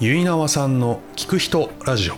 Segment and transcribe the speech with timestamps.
[0.00, 2.14] 結縄さんの聞く人ラジオ。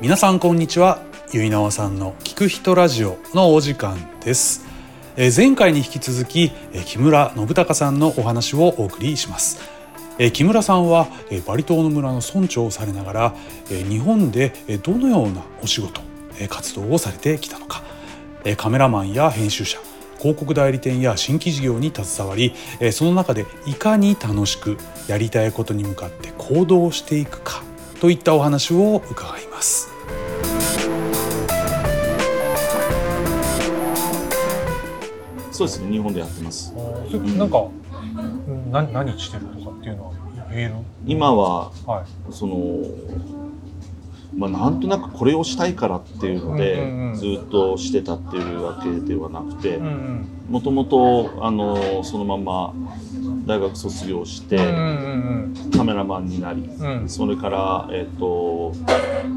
[0.00, 1.02] 皆さんこんにちは。
[1.32, 4.64] 結縄さんの聞く人ラジオのお時間です。
[5.16, 9.58] え前回に引き続きえ木村信孝さんのお話をお送りします。
[10.20, 13.34] え木村さんはえバリ島の村の村長をされながら
[13.72, 16.00] え日本でえどのようなお仕事
[16.38, 17.82] え活動をされてきたのか。
[18.44, 19.80] えカメラマンや編集者
[20.18, 27.62] 広告代理店や新規事業に携わりえーその中でいかに楽しくやりたいことに向かって行動していくか
[28.00, 29.88] といったお話を伺います。
[35.52, 36.74] そうですね日本でやってます。
[36.74, 40.12] なんか、うん何何してるとかっていうのは
[40.50, 40.74] 言える
[41.06, 42.32] 今ははい。
[42.32, 42.56] その
[44.36, 49.78] まあなんとなくこれをしたいからっていうので、ずっとしてたっていうわけではなくて
[50.48, 52.74] もともとあのそのまま
[53.46, 54.56] 大学卒業して、
[55.76, 56.68] カメラマンになり、
[57.06, 58.72] それから、えっと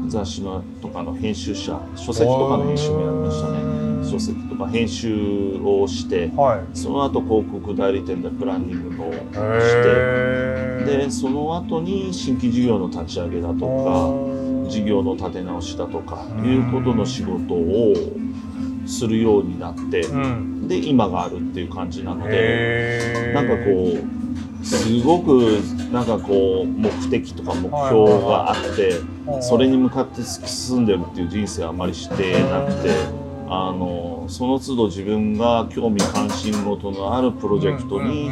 [0.08, 3.80] 雑誌のとかの編集者書籍とかの編集もやりましたね。
[4.02, 6.76] 書籍とか編集をしてはい。
[6.76, 14.10] その後広告代理店でプランニングをしてでその後に新規事業の立ち上げだとか
[14.70, 17.94] 事業の立て直しだとかうんいうことの仕事を
[18.86, 20.68] するようになってうん。
[20.68, 23.98] で今があるっていう感じなのでなんかこ
[24.62, 25.58] うすごく
[25.92, 28.92] なんかこう目的とか目標があって
[29.42, 32.90] それに向かって突き進んでるっていう人生はあまりしてなくて
[33.48, 38.30] あのその都度自分が興味関心事のあるプロジェクトに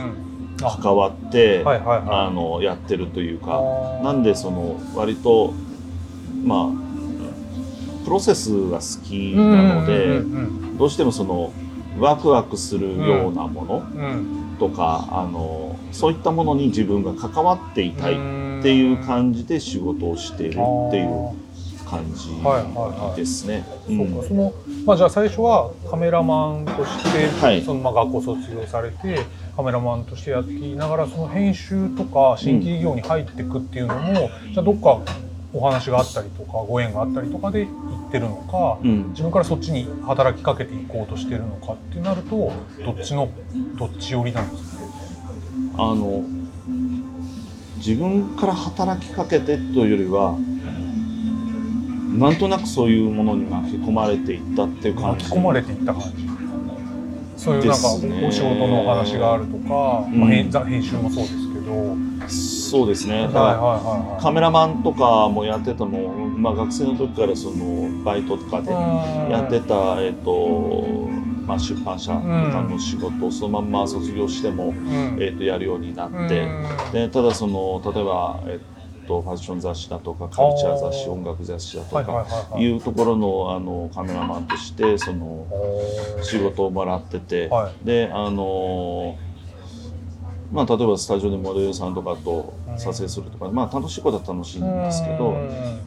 [0.61, 3.61] 関わってあのやってるというか
[4.05, 5.55] なんでその割と
[6.49, 10.23] まあプロセスが好きなので
[10.79, 11.53] どうしてもその
[11.99, 13.83] ワクワクするようなもの
[14.59, 18.17] とかあのそういったものに自分が関わっていたいっ
[18.63, 21.33] ていう感じで仕事をしているっていう
[21.89, 22.31] 感じ
[23.17, 23.65] ですね。
[24.85, 27.63] まあじゃあ最初はカメラマンとして、はい。
[27.63, 29.21] そのまあ学校卒業されて
[29.57, 35.01] カメラマンとしてやっていながらその編集とか新規事業に入っていくっていうのも、じゃあどっか
[35.53, 39.09] お話があったりとかご縁があったりとかで行ってるのか、うん。
[39.11, 42.53] 自分からそっちに働きかけていこうとしてるのかってなると
[42.85, 43.31] どっちの
[43.79, 44.83] どっち寄りなんですか
[45.79, 46.23] あの
[47.77, 50.37] 自分から働きかけてというよりは
[52.19, 55.25] なんとなくそういうものに巻き込まれていったっていう感じ？
[55.27, 56.29] 巻き込まれていった感じ。
[57.37, 57.89] そういうなんか
[58.27, 60.19] お仕事のお話があるとか、うん。
[60.19, 64.23] まあ、編編集もそうですけど、そうですね、はいはいはいはい。
[64.23, 71.09] カメラマンとかもやってたのも、まあ、学生の時からそのバイトとかでやってた、えっと
[71.47, 72.27] まあ、出版社とか
[72.63, 75.17] の仕事をそのまんま卒業しても、うん。
[75.21, 76.93] えっとやるようになって、うん。
[76.93, 85.47] でただその例えば、えっと、ファッション雑誌だとかカルチャー雑誌音楽雑誌だとかはいうところのあのカメラマンとしてその
[86.23, 87.87] 仕事をもらってて、はい。
[87.87, 89.17] であの
[90.51, 95.37] まあ、例えばスタジオでモデルさんとかと撮影するとか、まあ、楽しいことは楽しいんですけど、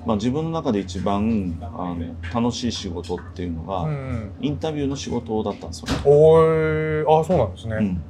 [0.06, 1.98] まあ、自分の中で一番あの
[2.32, 4.32] 楽しい仕事っていうのが、うん。
[4.40, 5.94] インタビューの仕事だったんですよね。
[6.06, 8.02] おーあそうなんですね、うん、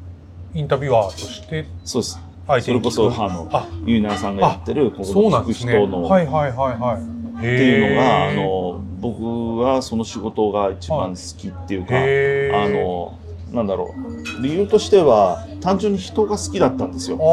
[0.54, 1.66] インタビュアーとして？
[1.86, 2.20] そうです。
[2.66, 3.30] それこそあ。
[3.30, 7.02] のあユーナーさんがやってるここの聞く人のはいはいはいはい。
[7.38, 13.18] っていうのが、あの僕はその仕事が一番好きっていうか、あの
[13.52, 13.94] なんだろ
[14.40, 14.42] う。
[14.42, 17.18] 理由としては単純に人が好きだったんですよ。
[17.18, 17.24] で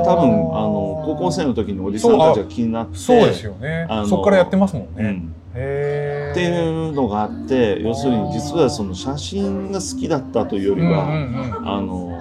[0.00, 3.86] 多分あの高校生の時におじさんたちが気になってそうですよね。
[4.08, 11.06] そこからやってますもんね、うん、っていうのがあって要するに実はその写真が好きだったというよりは、
[11.64, 12.20] あの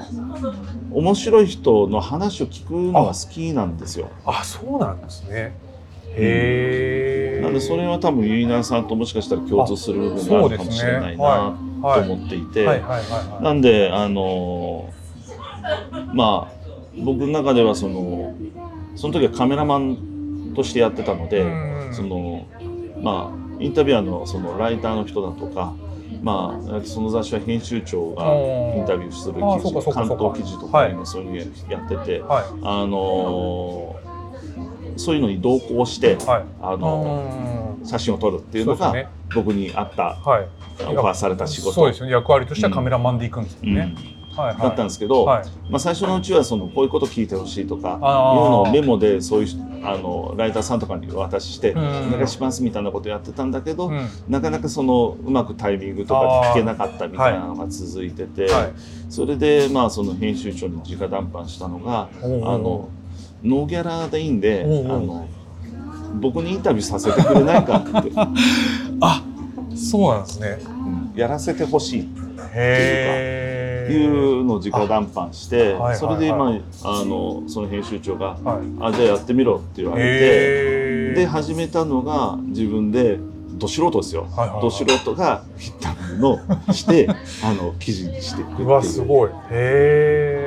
[0.91, 4.09] 面白い人の話を聞くのが好きなんですよ。
[4.25, 5.55] あそうなんですね。
[6.13, 12.65] へえなんでそれは多分ユイナーさんともしかしたら共通する部分があるかもしれないなはいと思っていて、
[13.41, 14.89] なんであの
[16.13, 16.61] まあ
[16.97, 18.35] 僕の中ではその
[18.95, 22.47] その時はカメラマンとしてやってたので、うんその
[23.01, 25.73] まあインタビュアーのそのライターの人だとか、
[26.23, 30.95] まあ、その雑誌は編集長がうんインタビューするあ記事関東記事とかはい。
[30.95, 32.43] ねそういうのやってて、はい。
[32.63, 33.95] あの
[34.97, 36.45] そういうのに同行して、はい。
[36.61, 38.93] あのうん写真を撮るっていうのが
[39.33, 40.47] 僕にあったはい。
[40.83, 41.73] オファーされた仕事。
[41.73, 42.11] そうですよね。
[42.11, 44.57] 役割としてはカメラマンで行くんですよね、はいはい。
[44.57, 45.45] だったんですけど、はい。
[45.69, 51.79] まあ、最初のうちはそのこういうこと聞いてほしいとかいうのをメモでそういう人あのライターさんとかにお渡しして「うん。
[51.79, 54.07] お願いします」みたいなことやってたんだけど、うん。
[54.29, 58.73] なかなかそのうまくタイミングとかで聞けなかったみたいなのが続いてて、はい。
[59.09, 62.89] それでまあその編集長に直談判したのがあの
[63.43, 65.27] ノーギャラでいいんであの
[66.19, 68.11] 僕にインタビューさせてくれないかって、
[69.01, 69.21] あ
[69.75, 70.57] そうなんですね。
[70.67, 71.19] うん。
[71.19, 72.09] やらせてほしい
[72.53, 76.45] へえいうのを直談判して、はいはいそれでま
[76.83, 80.09] ああのその編集長がはい「あじゃあやってみろ」って言われて。
[80.11, 80.81] へ
[81.15, 83.19] で始めたのが自分で
[83.61, 84.61] ど素人ですよ、はいはいはい。
[84.61, 87.07] ど素人がインタのして
[87.43, 88.67] あの記事にしていくってうい。
[88.67, 88.71] う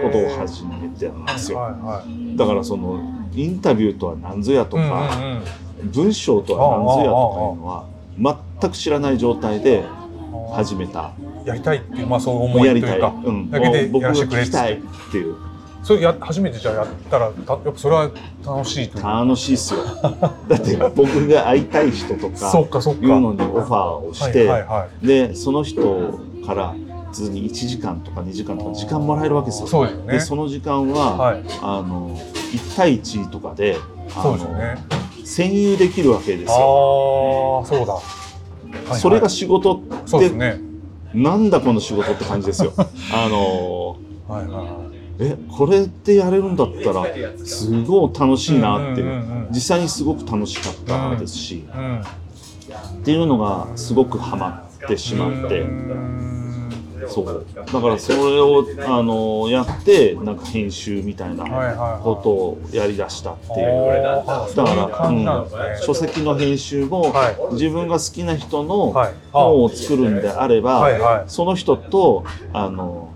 [0.05, 3.01] ことを始めてるんですよ、はいはいだからその
[3.33, 5.43] インタビューとは何ぞやとか、うんうん
[5.83, 5.91] うん。
[5.91, 7.87] 文章とは何ぞやとかいうのは
[8.61, 9.85] 全く知らない状態で
[10.53, 11.13] 始めた。
[11.45, 13.15] やりたいっていうまあそうも思うやりたい、いというか。
[13.25, 14.77] うん、だけでもう僕が聞きたいっ
[15.13, 15.37] ていう
[15.85, 18.11] それや初めてじゃあやったらたやっぱそれは
[18.45, 19.03] 楽しいという。
[19.03, 19.81] か楽しいっすよ。
[20.49, 23.07] だって僕が会いたい人とかそうかそうか。
[23.07, 25.07] いうのにオファーをして、はいはいはい。
[25.07, 26.75] でその人から
[27.13, 29.67] 普通に1時間とか2時間とか時間もらえるわけですよ。
[29.67, 30.13] そうでね。
[30.13, 31.43] でその時間は、はい。
[31.63, 32.17] あの
[32.53, 33.77] 1対1とかで
[34.17, 34.85] あそうのですよね。
[35.53, 37.65] 占有できるわけですああよ。
[37.67, 37.93] そうだ。
[37.93, 38.99] はいはい。
[38.99, 40.61] それが仕事って、ね。
[41.13, 42.73] なんだこの仕事って感じですよ。
[42.77, 43.97] あの
[44.27, 47.07] はいはいはいえこれでやれるんだったら
[47.45, 49.05] すごい楽しいなって
[49.51, 52.01] 実際にすごく楽しかったですし、うん。
[52.01, 52.03] っ
[53.05, 55.65] ていうのがすごくハマってしまって。
[57.07, 57.47] そう。
[57.55, 62.03] だからそれをあのやってなんか編集みたいなはいはいはい。
[62.03, 64.57] ことをやりだしたっていう、あー。
[64.57, 65.95] だからそうん。
[65.95, 67.55] 書籍の編集も、はい。
[67.55, 69.15] 自分が好きな人のはい。
[69.33, 71.25] 本を作るんであれば、はいはい。
[71.27, 73.14] その人とあの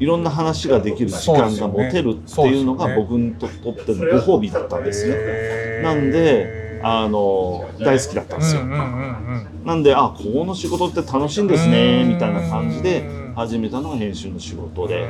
[0.00, 5.14] いろんな話ができる時間が持てるっていうのが僕にとってのご褒美だったんですね。
[5.14, 8.64] へーなんであの大好きだったんですよ。
[8.64, 15.06] なんであこの仕事って楽しいんですねうんみたいな感じで始めたのが編集の仕事で。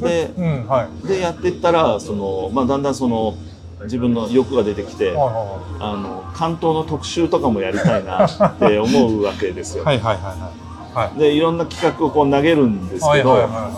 [0.00, 1.08] で、うん、はい。
[1.08, 3.34] でやっていったらその、まあ、だんだんその
[3.82, 9.82] 自分の欲が出てきて、あの関東の特集とかもやりたいなって思うわけですよ。
[9.82, 9.98] いはい。
[9.98, 10.63] はいはいはい
[10.94, 11.18] はい。
[11.18, 13.68] でいろんな企画をこう投げるんですけど、はいはいはいは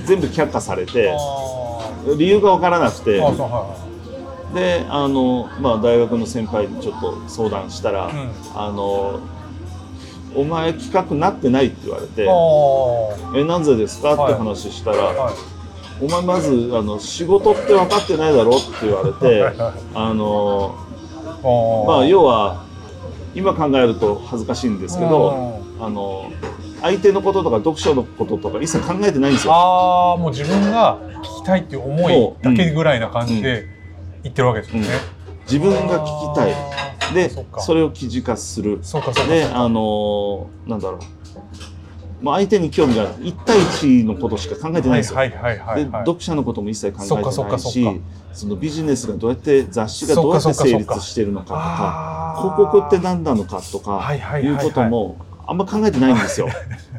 [0.00, 0.06] い。
[0.06, 3.20] 全部却下されてあ理由が分からなくて
[4.54, 8.14] であの、まあ、大学の先輩にちょっと相談したら「いはい。
[8.14, 8.30] うん。
[8.54, 9.20] あの
[10.36, 12.32] お前企画なってない」って言われてあ
[13.38, 15.12] 「えなぜですか?」って話したら「あ。
[15.12, 15.34] はい。
[16.02, 20.74] お前まずあの仕事って分かってないだろ」って言われてはいはいあの
[21.44, 22.64] あまあ要は
[23.34, 26.32] 今考えると恥ずかしいんですけどあの
[26.80, 29.54] 相手のこととか読書のこととか一切考えてないんですよ。
[29.54, 31.82] ああ、もう自分が聞きたいっていう。
[31.84, 33.66] 思いだけぐらいな感じで
[34.22, 34.88] 言ってるわけですよね。
[35.44, 36.54] 自分が聞きたい。
[37.14, 38.80] でそれを記事化する。
[39.28, 41.00] であのなんだろう。
[42.22, 43.14] まあ相手に興味がある。
[43.16, 45.18] 1対1のことしか考えてないんですよ。
[45.18, 46.06] はいはいはいはい、ではい。
[46.06, 47.24] 読者のことも一切考えてない
[47.60, 47.94] しか
[48.34, 56.48] そのビジネスがどうやって雑誌がどうやって成立してるのかとか広告って何なのかとかいうこともあんま考えてないんですよ。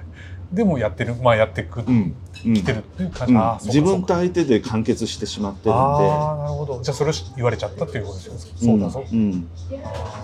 [0.52, 2.16] でもやってる、まあやってく、うん
[2.46, 3.34] うん来てるっていう感じ。
[3.34, 5.80] うん自分と相手で完結してしまってるんで。
[5.80, 6.80] ああ、なるほど。
[6.82, 8.34] じゃあそれを言われちゃったっていうことですよ。
[8.64, 9.04] そうだそう。
[9.12, 9.48] うんうん
[9.84, 10.16] あ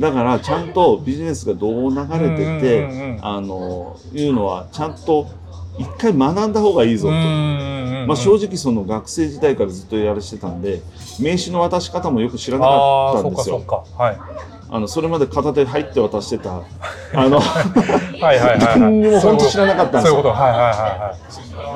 [0.00, 5.26] だからちゃんとビジネスがどう流れてて、うんうんうんうんあのいうのはちゃんと
[5.78, 7.14] 一回学んだ方がいいぞと。
[7.14, 10.82] ーまあ、正直その学生時代からずっとやらしてたんで
[11.20, 13.96] 名刺の渡し方もよく知らなかったんですよそうかそう。
[13.98, 14.04] か。
[14.04, 14.18] はい。
[14.70, 16.62] あのそれまで片手入って渡してた
[17.14, 18.80] あのはいはいはい、はい。
[18.80, 20.34] 何にも本当知らなかったんですよそういうこと。
[20.34, 21.16] はいはいはいは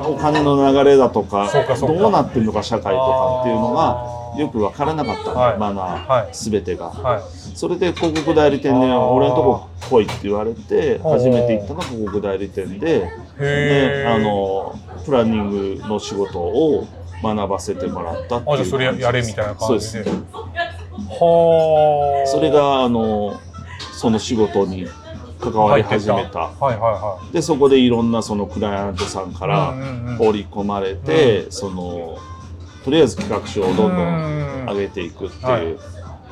[0.05, 0.11] い。
[0.11, 6.87] お金の流れだとかそうかそうかどうなってるのか社会とかっていうのがよく分からなかったはいマナはいー全てが。
[6.87, 7.21] はい。
[7.55, 14.75] それで広告代理店で俺のとこ来いって言われて初めて行ったのが広告代理店でであの
[15.05, 16.87] プランニングの仕事を
[17.23, 19.89] 学ばせてもらったっていうあ、じゃあそれややれみたいな感じで。
[19.89, 20.09] そうです
[21.19, 22.27] はあ。
[22.27, 23.39] それがあの
[23.93, 24.87] その仕事に
[25.39, 26.39] 関わり始めた。
[26.39, 29.47] はいはいはでそこでいろんなそのクライアントさんかい。
[29.49, 30.17] らうんうんうん。
[30.17, 32.17] 放り込まれて、その
[32.83, 33.99] とりあえず企画書をどんどんう
[34.63, 35.59] ん上げていくっていう、は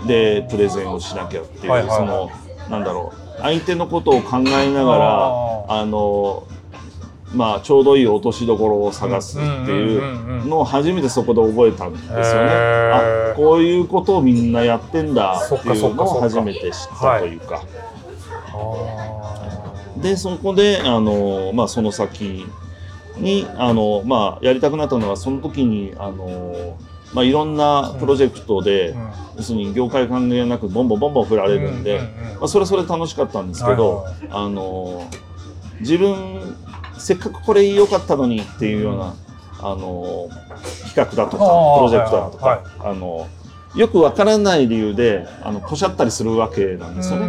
[0.04, 0.08] い。
[0.08, 1.98] でプレゼンをしなきゃっていう、はいはいはい。
[1.98, 2.32] その
[2.70, 3.42] なんだろう。
[3.42, 6.44] 相手のことを考えながらああの
[7.34, 12.24] まあちょうどいい落としどころを探すっていううんうんうんうんのを初めてそこで覚えたんですよね。
[12.32, 17.62] あこういうことをみんなやってんだっていうのを初めて知ったというか。
[17.62, 17.95] あ
[20.02, 22.46] でそこであの、まあ、その先
[23.18, 26.78] にあの、まあ、やりたくなったのはその時にあの、
[27.14, 29.12] まあ、いろんなプロジェクトで、うん。
[29.38, 32.00] 要するに業界関係なくボンボンボンボン振られるんで、
[32.40, 35.10] まあ、それはそれで楽しかったんですけど、はいあの
[35.82, 36.56] 自分
[36.98, 39.14] せっかくこれ良かったのにっていうような、
[39.60, 40.30] あの
[40.86, 42.60] 企画だとかプロジェクトだとか、はい。
[42.80, 43.28] あの
[43.76, 47.28] よくわからない理由であのポシャったりするわけなんですよね。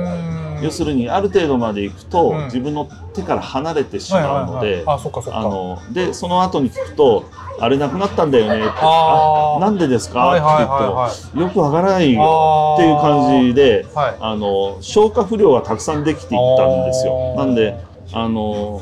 [0.59, 0.65] うん。
[0.65, 2.45] 要するにある程度まで行くと、うん。
[2.45, 4.99] 自分の手から離れてしまうので、あ
[5.43, 7.25] のでその後に聞くと
[7.59, 14.15] 「あれなくなったんだよね」って「あなんでですか?」って言はってもよくわからないよっていう感じではい。
[14.21, 17.35] あの消化不良がたくさんできていったんですよ。
[17.37, 17.77] なんで
[18.13, 18.81] あの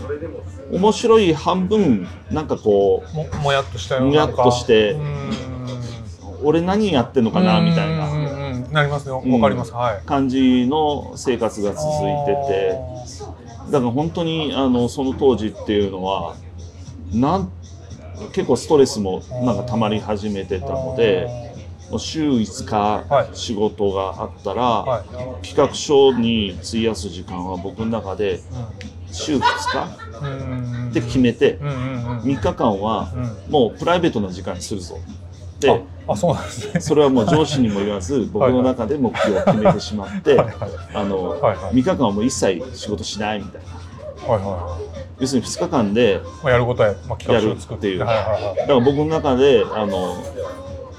[0.72, 5.53] 面白い半分なんかこうももやっとしたようなもやっとしてうん
[6.44, 8.08] 俺何やってんのかなみたいな。
[8.70, 9.22] なりますよ。
[9.24, 9.32] うん。
[9.32, 10.02] わかります、はい。
[10.06, 12.78] 感じの生活が続いてて。
[13.70, 16.36] だから本当にあのその当時っていうのは
[17.12, 17.50] なん
[18.32, 21.26] 結構ストレスもなんか溜まり始めてたので
[21.90, 23.34] もう週5はい。
[23.34, 25.00] 日仕事があったら、は
[25.42, 25.46] い。
[25.46, 28.40] 企画書に費やす時間は僕の中で
[29.10, 33.52] 週2日うんって決めてうんうんうん3日間はうん。
[33.52, 34.98] もうプライベートな時間にするぞ。
[35.60, 36.80] でああそうなんですね。
[36.80, 40.56] それはもう上司にも言わず僕の中で目標を決めてしまってはいはい。
[40.94, 41.74] あのはいはい。
[41.74, 44.32] 3日間はもう一切仕事しないみたいな。
[44.34, 44.78] はいは
[45.20, 47.96] 要するに2日間でやることは、まあ、企画書を作って。
[47.96, 48.04] やるっていう。
[48.04, 48.56] はいはいはい。
[48.56, 50.16] だから僕の中であの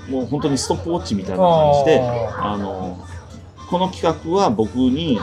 [0.10, 3.06] もう本当にストップウォッチみたいな感じでああの
[3.70, 5.20] この企画は僕に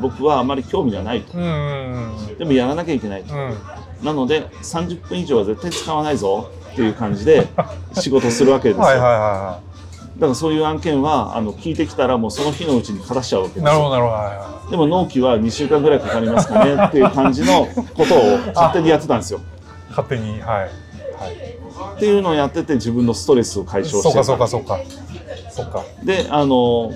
[0.00, 1.38] 僕はあまり興味がないと。
[1.38, 3.34] うんうんでもやらなきゃいけないと。
[3.34, 3.50] うん。
[3.50, 3.56] うん
[4.02, 7.46] なので30分以上は絶対使わないぞっていう感じで
[7.94, 9.60] 仕事をするわけですよ、はいはいは
[10.14, 19.40] だからそういう案件はあの聞いてきたらもうその日のうちに片しちゃうわけですなるほどなるほどはいはでも納期は2週間ぐらいかかりますかねっていう感じのことを勝手にやってたんですよ。
[19.40, 19.42] い
[19.90, 20.60] 勝手にはい。
[20.60, 21.34] はい。
[21.96, 25.50] っていうのをやってて自分のストレスを解消してそうかたそうかそうか。
[25.50, 25.84] そうか。
[26.04, 26.92] であの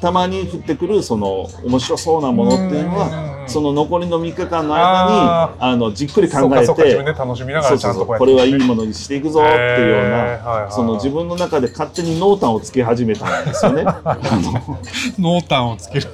[0.00, 13.84] たまに降ってくるその面白そうなものっていうのはうんその残りの3日間の間にああのじっくり考えてそうか自分で楽しみながそうそうらちゃんとこれはいいものにしていくぞっていうようないその自分の中で勝手に濃淡をつけ始めたんですよね。
[13.88, 14.18] あ
[15.18, 16.08] 濃淡をつける。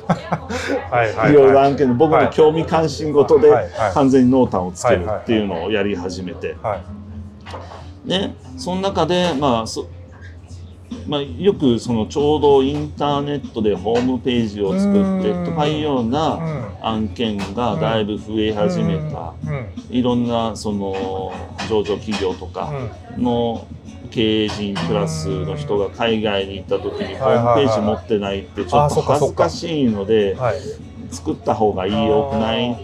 [0.90, 3.52] はいろいろはい案件で僕の興味関心事で
[3.92, 6.56] 完全に濃淡をつけるっていうのをやり始めて。
[6.62, 8.08] はい。
[8.08, 9.86] でその中でまあそ
[11.06, 16.38] まあ、よくそのちょうどインターネットでホームページを作ってとかいうような
[16.82, 19.34] 案件がだいぶ増え始めた。
[19.90, 21.32] いろんなその
[21.68, 22.72] 上場企業とか
[23.16, 23.66] の
[24.10, 30.56] 経営陣プラスの人が海外に行った時にホームページ持ってないってちょっと恥ずかしいのではい。
[31.10, 32.76] 作った方がいいよくない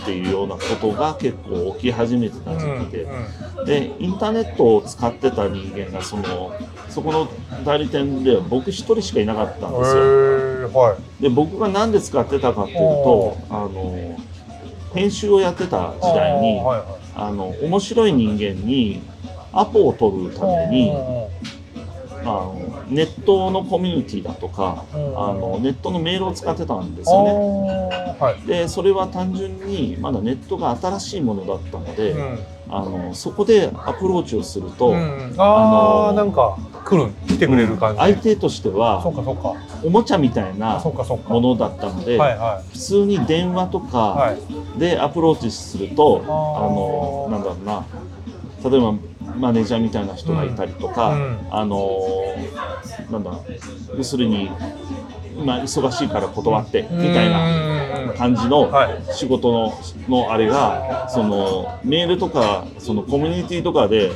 [0.00, 3.06] っていうようなことが結構起き始めてた時期で。
[3.64, 6.54] でインターネットを使ってた人間がその
[6.88, 7.28] そこの
[7.64, 10.78] 代理店では僕一人しかいなかったんですよ。
[10.78, 11.22] はい。
[11.22, 14.18] で僕が何で使ってたかっていうとあの
[14.94, 16.60] 編集をやってた時代に
[17.14, 19.02] あの面白い人間に
[19.52, 20.92] アポを取るために
[22.22, 25.00] あのネットのコミュニティだとかあう
[25.38, 25.40] ん。
[25.40, 27.32] のネットのメールを使ってたんですよね。
[28.18, 28.46] はい。
[28.46, 32.38] でそれは単純にまだネットが新しいものだったので、うん。
[32.68, 35.34] あのそこでアプローチをすると、うん。
[35.38, 37.98] ああなんか来る来てくれる感じ。
[37.98, 39.54] 相手としてそうはかそうか。
[39.84, 44.34] おもちゃみたいなものだったので、はいは普通に電話とか
[44.76, 44.80] い。
[44.80, 47.84] でアプローチすると、あのなんだろうな。
[48.68, 48.94] 例えば
[49.36, 51.38] マネージャーみたいな人がいたりとか、うん。
[51.50, 51.98] あの
[53.10, 53.30] なんだ
[53.96, 54.50] 要するに
[55.36, 59.02] 今忙しいから断ってみたいなな感じのはい。
[59.12, 59.72] 仕事の
[60.08, 64.12] のあれがそのメールとかそのコミュニティとかで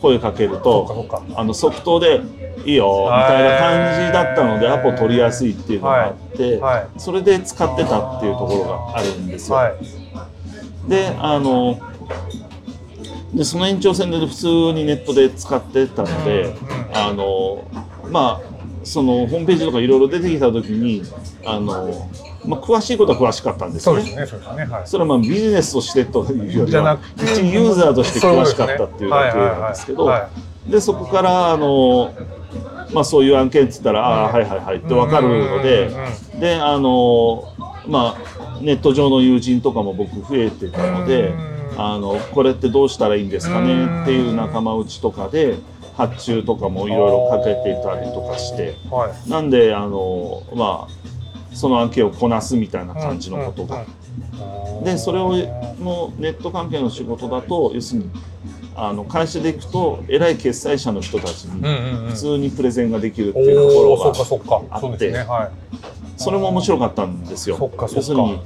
[0.00, 2.20] 声かけるとあの即答で
[2.64, 6.86] 「いいよ」みたいな感じだったのではいアポ取りやすいっていうのがあって、はい。
[6.98, 9.56] それで使ってたっていうところがあるんですよ。
[9.56, 9.74] はい。
[10.88, 11.78] であの
[13.34, 16.54] でその延長線で普通にネットで使ってたので、
[16.92, 17.64] あの
[18.10, 18.50] まあ
[18.82, 21.02] そのホームページとかいろいろ出てきた時に
[21.44, 22.08] あの、
[22.44, 24.26] まあ、詳しいことは詳しかったんですよね。
[24.84, 30.10] それはまあビジネスとしてというよりは一ユーザーとして詳しかったっていうだけなんですけど
[30.66, 32.12] でそこからあの、
[32.92, 35.90] まあ、そういう案件っつったら「ああはいはいはい」って分かるので
[36.38, 37.44] であの
[37.86, 45.56] まあネット上の友人とかも僕増えてたのでうんあのこれってどうしたらいいんですかねっていう仲間内とかで
[45.96, 48.76] 発注とかもいろいろかけていたりとかして。
[48.90, 49.30] はい。
[49.30, 53.84] なんであのまあその案件をこなすみたいな感じのことが。
[54.84, 55.32] でそれを
[55.78, 58.10] のネット関係の仕事だと要するに
[58.74, 61.60] あの会社で行くと偉い決済者の人たちに
[62.08, 65.14] 普通にプレゼンができるっていうところがあって。
[66.16, 67.70] それも面白かったんですよ。
[67.80, 68.40] 要するに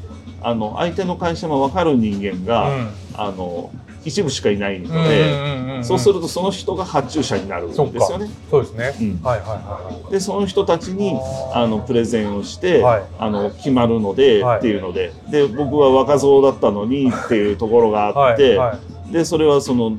[0.44, 2.90] あの相手の会社も分かる人間が、うん。
[3.16, 3.70] あの
[4.04, 8.28] 一部しかいないので、そうするとその人が発注者になるんですよね。
[8.50, 9.22] そうですね、うん。
[9.22, 11.18] はいはいはでその人たちに
[11.54, 13.02] あのプレゼンをして、はい。
[13.18, 14.58] あの決まるので、はい。
[14.58, 15.12] っていうので。
[15.30, 19.12] で僕は若造だったのに っていうところがあって、はい。
[19.12, 19.96] でそれはその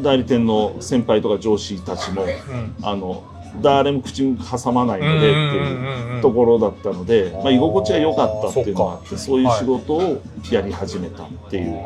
[0.00, 2.74] 代理店の先輩とか上司たちもうん。
[2.82, 3.22] あの
[3.60, 11.78] 誰も口に挟まないのでっていうところだったので、まあ、居心地が良かったっていうのがあってそういう仕事をやり始めたっていう。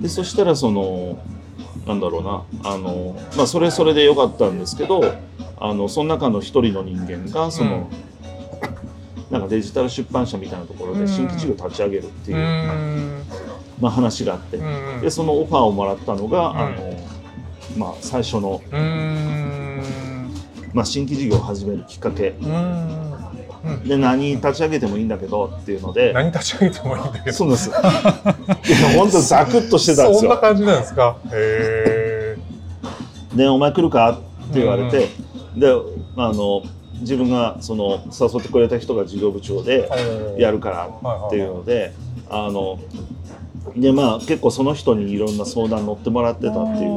[0.00, 1.18] でそしたらその
[1.86, 2.22] なんだろう
[2.64, 5.00] なあの、まあ、それそれで良かったんですけど
[5.58, 7.88] あのその中の一人の人間がその、
[9.30, 11.00] なんかデジタル出版社みたいなところうん。
[11.00, 13.22] で新規事業を立ち上げるっていう、うん。
[13.80, 16.58] まあ、話があって、うんでそのオファーをもらったのが、うん。
[16.58, 17.11] あの
[17.76, 19.82] まあ、最初の、うん。
[20.72, 22.34] まあ、新規事業を始めるきっかけ。
[23.86, 26.12] で何立ち上げてもいいんだけどっていうので。
[26.12, 27.36] 何立ち上げてもいいんだけど。
[27.36, 27.76] そうですよ。
[27.76, 27.90] いや
[28.96, 30.30] 本当ザクッとしてたんですよ。
[30.32, 31.16] そんな感じなんですか？
[31.32, 32.36] へ
[33.36, 34.10] で「お前来るか?」
[34.50, 35.08] って言われて、
[35.56, 35.68] で
[36.16, 36.62] あの
[37.00, 39.88] 自分がその誘ってくれた人が事業部長で
[40.36, 40.88] えやるから
[41.26, 41.92] っていうので、
[42.28, 42.80] あの
[43.76, 46.90] でまあ結構その人にいろんな相談乗ってもらってたっていう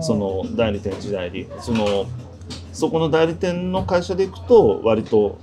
[0.00, 1.46] その代理店時代に。
[1.60, 2.06] その
[2.72, 5.38] そこの代理店の会社で行くと割と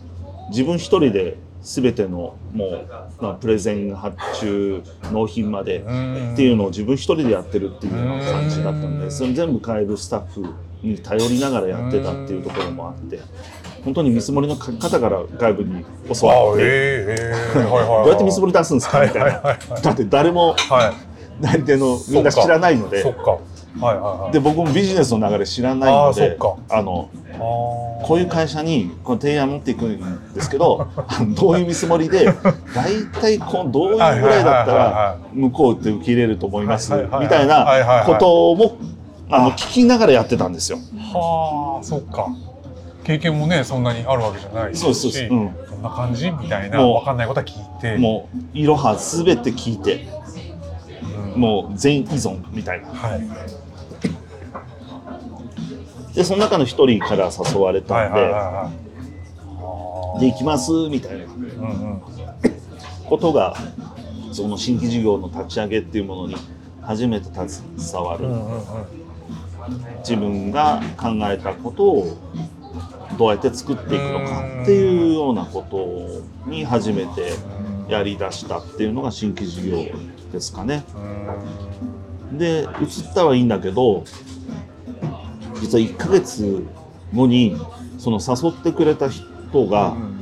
[0.49, 10.45] 自分一人で全てのもう、まあ、プレゼン発注納品までっていうのを自分一人でやってるっていうような感じだったのでそれ全部変えるスタッフ
[10.83, 13.19] に頼りながらやってたっていうところもあって
[13.83, 15.83] 本当に見積もりの書き方から外部に
[16.13, 19.81] 教あわってええええはいはいどうやって見積もり出すんですかみたいはいはいはいはない。
[19.81, 21.13] だって誰もはい。
[21.41, 23.39] 代理店のみんな知らないのでそっか
[23.79, 24.31] はいはいはい。
[24.33, 26.37] で僕もビジネスの流れ知らないので
[26.69, 30.87] あのこういう会社にこの提案持っていくんですけど
[31.35, 32.25] どういう見積もりで
[32.75, 38.77] 大体こうどういうぐらいだったら向こうって受け入れると思いますみたいないことも
[39.29, 40.77] あのあ聞きながらやってたんですよ。
[41.13, 42.27] はあそっか。
[43.03, 45.27] 経験もねそんなにあるわけじゃないそうそうそう。
[45.29, 45.55] うん。
[45.69, 46.29] そんな感じ？
[46.29, 46.77] みたいな。
[46.77, 47.97] もう分かんないことは聞いて。
[47.97, 50.05] もういろはすべて聞いて。
[50.17, 50.22] うん
[51.35, 52.87] もう全依存みたいな。
[52.89, 53.21] はい。
[56.15, 58.83] でその中の一人から誘われたんで、はいはい
[60.19, 61.25] で行きますみたいな。
[61.25, 61.45] うんう
[61.95, 62.01] ん。
[63.09, 63.55] ことが
[64.31, 66.35] その新規事業の立ち上げっていうものに
[66.81, 68.63] 初めて携わる、うんうんうん。
[69.99, 72.17] 自分が考えたことを
[73.17, 77.33] どうやって作っていくのかっていうようなことに初めて
[77.87, 79.77] やりだしたっていうのが新規事業
[80.33, 80.83] ですかね。
[82.33, 84.03] で移ったはいいんだけど
[85.61, 86.65] 実は1ヶ月
[87.13, 87.55] 後に
[87.99, 89.23] その誘ってくれた人
[89.67, 90.13] が、うん。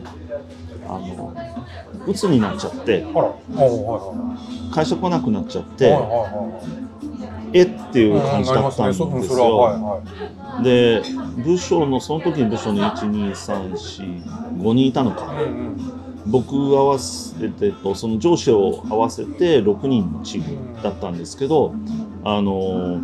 [0.87, 1.33] あの
[2.05, 3.05] 鬱になっちゃって
[4.73, 5.97] 会社来なくなっちゃっいて、
[7.53, 9.41] えっていう感じだったんですうんすね。
[9.41, 9.91] ははいよ。
[9.95, 10.63] はい。
[10.63, 11.01] で
[11.43, 21.73] 部署のその時に部署の12345人いたのか、うんうん僕合わせてとその上司を合わせて6人のチームだったんですけど
[22.23, 22.99] あの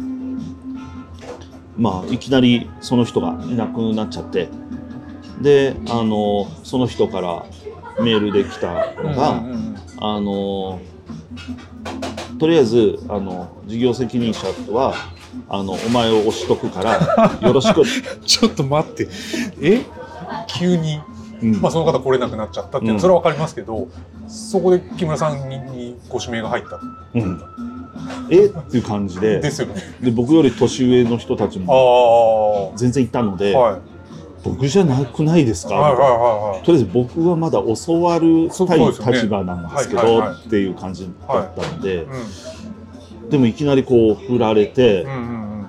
[1.77, 4.49] まあいきなりその人がいなくなっちゃって
[5.41, 7.45] であのその人から
[8.03, 9.43] メールで来たのが、
[9.99, 10.79] あの
[12.39, 14.93] とりあえずあの事業責任者は
[15.49, 17.81] あのお前を押しとくからよろしく、
[18.25, 19.07] ちょっと待って。
[19.61, 19.81] え？
[20.47, 20.97] 急に。
[20.97, 22.95] うんまあその方来れなくなっちゃったっていうのうん。
[22.95, 23.87] はそれはわかりますけど、
[24.27, 26.79] そこで木村さんににご指名が入った
[27.13, 27.41] うん。
[28.29, 28.45] え？
[28.45, 29.39] っていう感じで。
[29.39, 29.81] ですよね。
[30.01, 33.81] で僕より年上の人たちも全然いたので、はい。
[34.43, 38.65] 僕じゃなくないですか、はいはいはいとりあえず僕はまだ教わる立
[39.27, 43.31] 場なんですけど、はいはいはいっていう感じだったので、はい。
[43.31, 45.67] でもいきなりこう振られて、うんうんうん。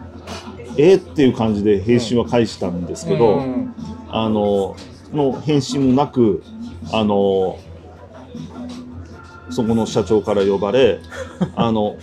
[0.76, 0.94] え？
[0.94, 3.74] っていう感じで返信は返したんですけど、うんうん。
[4.10, 4.76] あの
[5.12, 6.42] の返信もなく
[6.92, 7.58] あの
[9.50, 11.00] そこの社長から呼ばれ
[11.56, 11.96] あの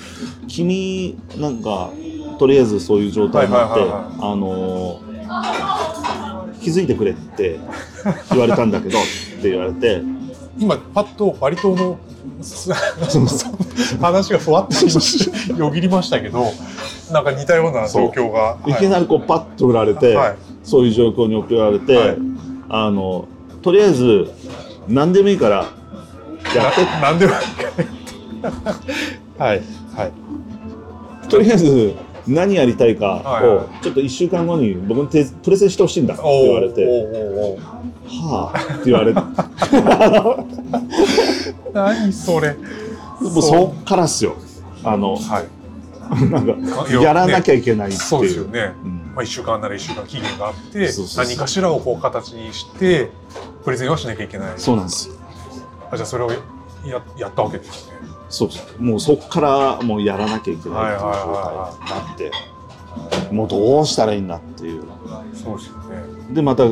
[0.48, 1.90] 君なんか
[2.38, 5.02] とりあえずそういう状態になって、はいはいはいあの
[6.62, 7.60] 気づいてくれって
[8.32, 9.02] 言われたんだけど っ
[9.40, 10.02] て言われて。
[10.58, 11.98] 今パッとバリ島の
[12.42, 12.72] す
[14.00, 14.86] 話がふわっと
[15.50, 16.46] 今よぎりましたけど
[17.12, 18.74] なんか似たような状況がい。
[18.76, 20.36] きなりこうパッと振られて、はい。
[20.64, 22.18] そういう状況に送られて、はい
[22.70, 23.28] あの
[23.62, 24.32] とりあえず
[24.88, 25.66] 何でもいいから
[26.56, 26.86] やって。
[26.86, 27.34] ななんでも
[29.38, 29.62] はい
[29.96, 30.12] はい。
[31.28, 31.94] とりあえず
[32.28, 36.86] 何やりたいかをちょっと1週間後に僕にテプレゼンしてほしいんだって言われて。
[38.08, 39.20] はあって言われて。
[41.74, 42.56] 何それ。
[43.20, 44.36] もうそっからっすよ。
[44.84, 45.48] あのはい。
[46.30, 46.54] なんか
[47.02, 48.02] やらなきゃいけないっていう。
[48.02, 53.10] そうですよね、うんまあ、1週間なら1週間期限があって何かしらをこう形にして
[53.64, 54.54] プレゼンはしなきゃいけない。
[54.58, 55.10] そうなんです
[55.90, 57.96] あじゃあそれをややったわけですね。
[58.30, 62.32] そうそうもうそっからもうやらなきゃいけないっていう状態になって。
[63.32, 64.84] もうどうしたらいいんだっていう。
[65.34, 66.34] そうですよね。
[66.34, 66.64] でまた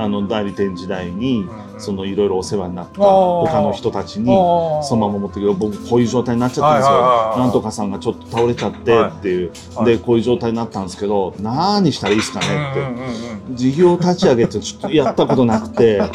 [0.00, 1.44] あの代理店時代に
[1.76, 5.54] そのいろいろお世話になった他の人たちにそのまま持ってくる。
[5.54, 9.86] 僕こういう状態になっちゃったんですよ、なんとかさんがちょっと倒れちゃってっていう、はい。
[9.86, 16.08] でこういう状態になったんですけど何したらいいですかねって、事業立ち上げってちょっとやったことなくて あ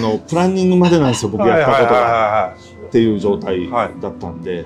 [0.00, 1.90] のプランニングまでなんですよ僕やったことが。
[1.90, 2.54] は
[2.86, 3.90] っていう状態はい。
[4.00, 4.64] だったんで、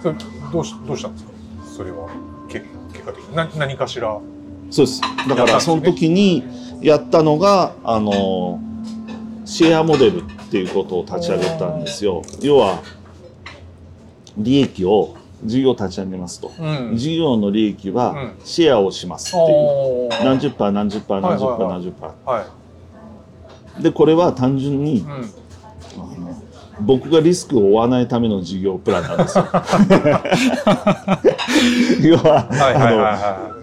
[0.00, 0.14] それ
[0.50, 1.30] どうしどうしたんですか？
[1.76, 2.08] それは。
[2.48, 2.60] け
[2.92, 3.36] 結果的に。
[3.36, 4.18] な何かしら。
[4.70, 5.00] そうです。
[5.28, 6.44] だからその時に
[6.80, 8.60] やったのがあの
[9.44, 12.22] シェアモデルっていうことを立ち上げたんですよ。
[12.40, 12.82] 要は
[14.36, 16.96] 利益を事業立ち上げますと、うん。
[16.96, 18.32] 事業の利益はうん。
[18.44, 20.24] シェアをしますっていう、おー。
[20.24, 22.44] 何十パー何十パー何十パー何十パはい。
[23.80, 25.30] ーでこれは単純にうん。
[26.80, 29.44] 僕がリスクを負わないための事業プランなんですよ。
[32.02, 33.14] 要ははいはいはい。
[33.14, 33.57] あの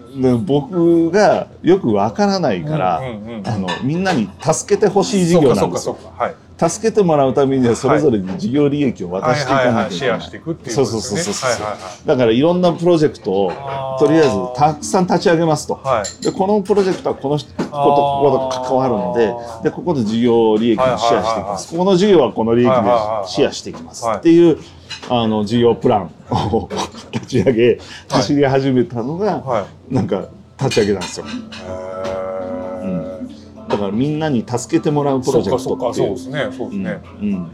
[0.45, 5.61] 僕がよくわからないいから、あのみんなに助けてほしい事業なんですよ。
[5.61, 6.23] そうかそうかそうか。
[6.23, 9.91] はい助けてもらうためにはそれぞれに事業利益を渡していかなきゃいけない。
[9.91, 11.23] シェアしていくっていうことですよね。
[11.23, 13.51] そうそうそうそうはいはいだからいろんなプロジェクトを
[13.99, 15.79] とりあえずたくさん立ち上げますと。
[16.21, 19.13] でこのプロジェクトはこの人ことここと関わるの
[19.61, 21.71] ででここで事業利益をシェアしていきます。
[21.71, 22.75] ここの事業はこの利益で
[23.27, 24.57] シェアしていきますはいっていう
[25.09, 26.69] あの事業プランを
[27.11, 29.93] 立ち上げ走り始めたのがはい。
[29.93, 30.25] なんか
[30.57, 31.25] 立ち上げなんですよ
[33.75, 36.17] だからみんなに助けてもらうプロジェクトっていう。
[36.17, 37.51] そうかそうですねそうですね、うんうん。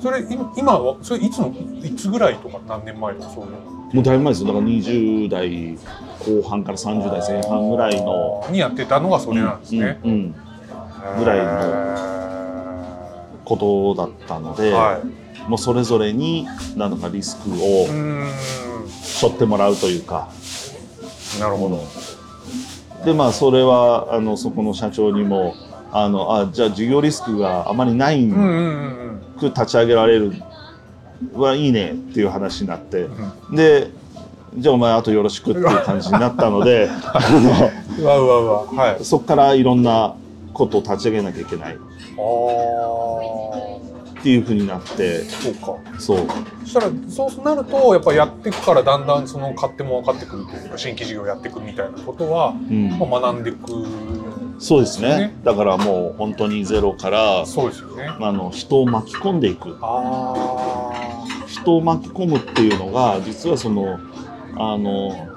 [0.00, 3.58] それ今今はそれいつのいつぐらいとか何年前とかそういうの？
[3.94, 4.48] もうだいぶ前ですよ。
[4.48, 5.78] だから20代
[6.20, 8.46] 後半から30代前半ぐらいの。
[8.50, 10.34] にやってたのがそれなんですね、うんうん
[11.18, 15.50] ぐらいのことだったので、はい。
[15.50, 17.86] もうそれぞれに何とかリスクを
[18.88, 20.30] 背負ってもらうというか、
[21.38, 21.84] なるほど
[23.04, 25.54] でまあそれはあのそこの社長にも
[25.92, 30.32] あのあじゃあ事業リスクがあまりないうんう立ち上げられる
[31.34, 33.02] はいいねっていう話になって。
[33.02, 33.90] うんで
[34.56, 37.18] じゃあお前あとよろしくっていう感じになったのであ
[37.98, 38.84] う わうわうわ。
[38.84, 38.98] はい。
[39.00, 40.14] のそこからいろんな
[40.52, 41.78] ことを立ち上げなきゃいけない
[44.24, 45.22] っていうふうになって。
[45.24, 45.76] そうか。
[46.00, 46.26] そう。
[46.62, 52.88] そしたらそうなるとやっぱやっていくからだんだんその勝手も分かってくるというか新規事業やっていくみたいなことは、うん。
[52.98, 53.68] まあ、学んでいく
[54.58, 55.08] そうですね。
[55.18, 58.06] ねだからもう本当にゼロからそうですよね。
[58.18, 59.76] あの人を巻き込んでいく。
[59.82, 63.98] あ人を巻き込むっていうのが実はその
[64.56, 65.28] あの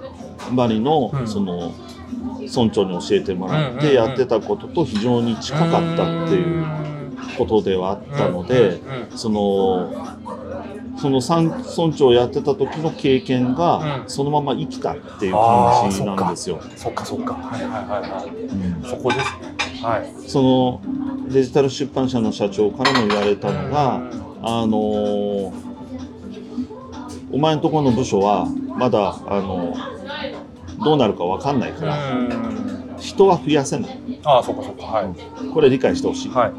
[0.54, 1.28] バリのうん。
[1.28, 1.74] その
[2.40, 6.97] 村長に教えてもらっうんうんうんてやってたことと非常にあ近かったっていう
[7.38, 8.82] ことではあったので
[9.16, 9.94] その
[11.00, 14.10] その山村長をやってた時の経験がうん。
[14.10, 16.60] そのまま生きたっていう感じなんですよ。
[16.76, 17.06] そっか。
[17.06, 17.34] そっか。
[17.36, 18.30] はいはいはいはい。
[18.30, 18.84] うん。
[18.84, 19.56] そこですね。
[19.84, 20.30] はい。
[20.30, 20.82] その
[21.30, 24.02] デジタル出版社の社長からも言われたのが、
[24.42, 25.52] あのー
[27.32, 28.48] お前のところの部署は
[28.78, 29.76] まだ、あの
[30.84, 32.96] どうなるか分かんないかうら、ん。
[32.98, 34.00] 人は増やせない。
[34.24, 34.84] ああそっかそっか。
[34.86, 35.50] はい。
[35.54, 36.54] これ理解してほしい、はい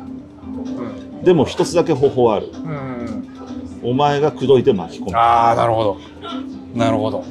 [0.63, 1.25] うん。
[1.25, 2.49] でも一つだけ方法ある。
[2.53, 3.29] うん。
[3.83, 5.17] お前が口説いて巻き込む。
[5.17, 5.99] ああなるほど。
[6.75, 7.25] なるほど。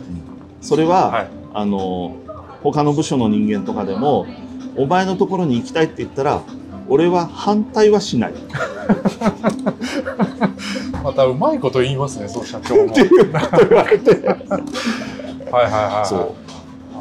[0.62, 1.30] それは、はい。
[1.54, 2.16] あの
[2.62, 4.28] 他の部署の人間とかでも
[4.76, 6.42] お前のところに行きたいって言ったら
[6.88, 8.34] 俺は反対はしない。
[11.04, 12.86] またうまいこと言いますね、そう社長も。
[12.92, 14.12] っていうこと言われて。
[14.12, 16.08] はいはいはい。
[16.08, 16.32] そう。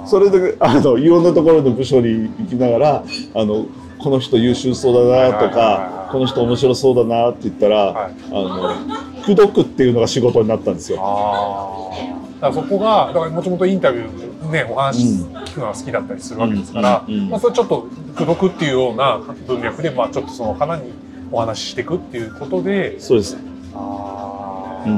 [0.06, 3.66] それであのいろんなところの部署に行きながらあの
[3.98, 11.00] この人優秀そうだなとかはいこの人面白そうだなって言ったら、はいあの口説くっていうのが仕事になったんですよ。
[11.00, 12.40] ああ。
[12.40, 20.92] だからそこが、だからもともとインタビューね、お話うん聞くのが好きだったりするわけですから、まあそれちょっと口説くっていうような文脈で、まあちょっとその花に
[21.32, 23.36] お話ししていくっていうことで、そうです。
[23.74, 24.88] ああ。
[24.88, 24.90] う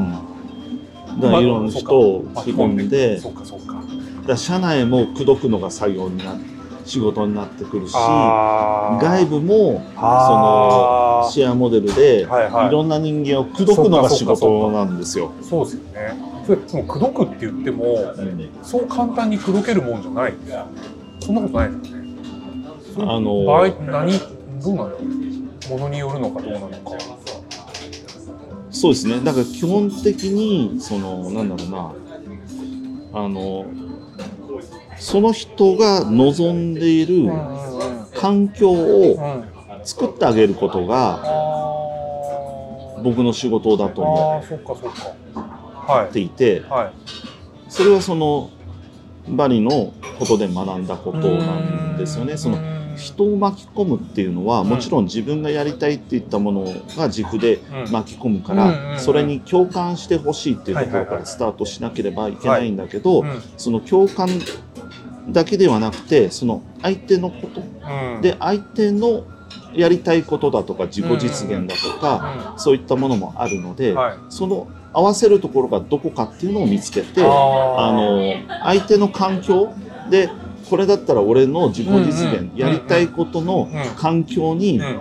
[1.16, 1.20] ん。
[1.20, 3.74] だからいろんな人を吹き込んで、そうかそうか。
[3.74, 3.84] だか
[4.26, 6.36] ら社内も口説くのが作業にな
[6.88, 12.68] 仕事になってくるし外部もそのシェアモデルではいはい。
[12.68, 15.32] いろんな人間を口説くのが仕事なんですよ。
[15.42, 16.18] そうですよね。
[16.46, 17.84] それその口説くって言っても
[18.16, 18.50] うん。
[18.62, 20.34] そう簡単に口説けるもんじゃない
[21.20, 22.16] そんなことないですよね。
[22.96, 24.90] あの場合何どうなの？
[25.68, 26.74] ものによるのかどうなのか。
[28.70, 29.20] そうですね。
[29.20, 31.92] だから基本的にそのなんだろうな。
[33.12, 33.66] あの
[34.98, 37.30] その人が望んでいる
[38.14, 46.28] 環境をうん作ってあげることがあ僕の仕事だと思ってい。
[46.28, 46.62] て
[47.68, 48.50] それはその
[49.28, 52.36] バリのことで学んだことなんですよね。
[52.36, 52.58] その
[52.96, 57.92] 人を巻き込むっていうのはもちろん自分がやりたいっていったものが軸でうん。
[57.92, 63.42] 巻き込むからそれに共感してほしいっていうところからスタートしなければいけないんだけどうん。
[63.56, 64.28] その共感
[65.30, 67.60] だけではなくてその相手のこと。
[67.60, 68.22] うん。
[68.22, 69.24] で相手の
[69.74, 74.16] やりたいことだとか自己実現だとかそういったものもあるのでうんはい。
[74.28, 78.20] その合わせるところがどこかっていうのを見つけてあの
[78.64, 79.72] 相手の環境
[80.10, 80.30] で
[80.70, 83.94] これだったら俺の自己実現、やりたいことのうん。
[83.96, 85.00] 環境にうん。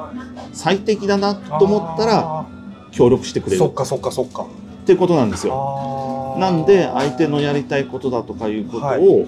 [0.54, 2.46] 最適だなと思ったらあ
[2.92, 3.62] 協力してくれる。
[3.62, 4.44] ーそっかそっかそっか。
[4.44, 6.36] っていうことなんですよ。
[6.40, 9.08] なんで相手のやりたいことだとかいうことはい。
[9.08, 9.26] を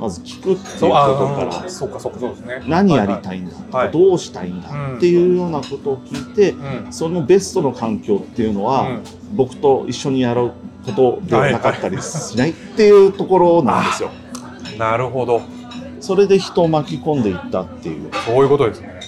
[0.00, 2.62] まず聞くっていうことからーそうかそうかそうですね。
[2.66, 3.86] 何やりいたいんだとはい。
[3.88, 6.92] かどうしたいんだっていうようなことを聞いてうん。
[6.92, 9.00] そのベストの環境っていうのは
[9.34, 10.52] 僕と一緒にやる
[10.84, 14.10] ことではなかったりしないっていうところなんですよ。
[14.24, 14.30] うん
[14.80, 15.42] なるほど。
[16.00, 18.10] それで人を巻き込んでいったっていう。
[18.24, 18.98] そういうことですね。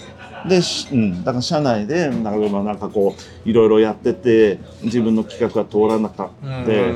[0.46, 6.64] で、しうん、だから社内でなんかなんかこういろいろやってて自分の企画が通らなかった。
[6.64, 6.92] で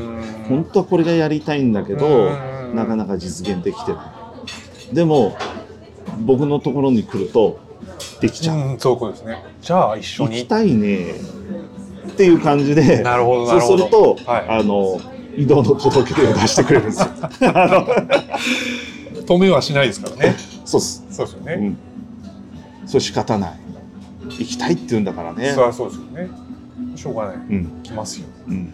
[0.48, 2.30] 本当はこれがやりたいんだけど
[2.76, 4.14] なかなか実現できてな
[4.92, 4.94] い。
[4.94, 5.36] でも
[6.20, 7.58] 僕のところに来ると
[8.20, 9.44] できちゃう、うんそうですね。
[9.60, 10.36] じゃあ一緒に。
[10.36, 11.14] 行きたいね。
[12.08, 14.16] っていう感じでなるほどなそうるほど。
[14.16, 14.48] すると、はい。
[14.48, 15.00] あの
[15.36, 17.06] 移動の届け出を出してくれるんですよ。
[19.26, 20.36] 止めはしないですからね。
[20.64, 21.54] そうっす、そうですよね。
[21.54, 21.76] うん、
[22.86, 23.58] それ仕方ない。
[24.38, 25.52] 行きたいって言うんだからね。
[25.52, 26.28] そりゃそうですよね。
[26.94, 27.36] しょうがない。
[27.36, 27.80] うん。
[27.82, 28.26] 来ますよ。
[28.48, 28.72] うん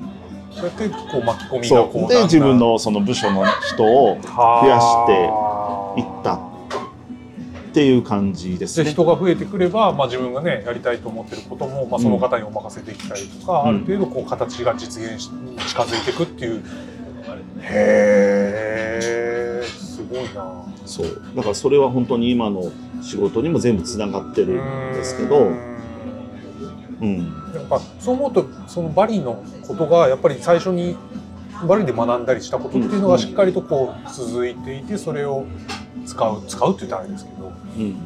[0.54, 8.84] そうやってこう巻き込みがこうで自分のその部署の人を増やしていったっていう感じですね。
[8.84, 13.68] で人が増えてくれば、まあ、自分がねやりたいと思ってることも、まあ、その方にお任せできたりとか、うん。
[13.68, 16.62] ある程度こう形が実現しに近づいていくっていう。
[17.64, 19.00] へ
[19.62, 20.66] えすごいな。
[20.84, 21.22] そう。
[21.34, 22.70] だからそれは本当に今の
[23.02, 24.56] 仕事にも全部つながってるん
[24.94, 25.50] ですけど、
[27.02, 27.46] うーん。
[27.48, 30.96] うん、やっぱそう思うとそのバリのことがやっぱり最初に
[31.66, 35.46] バリで学んだりしたことっていうのがしっかりとこう続いていてそれを
[36.06, 37.96] 使う使うって言ったらあれですけどうん、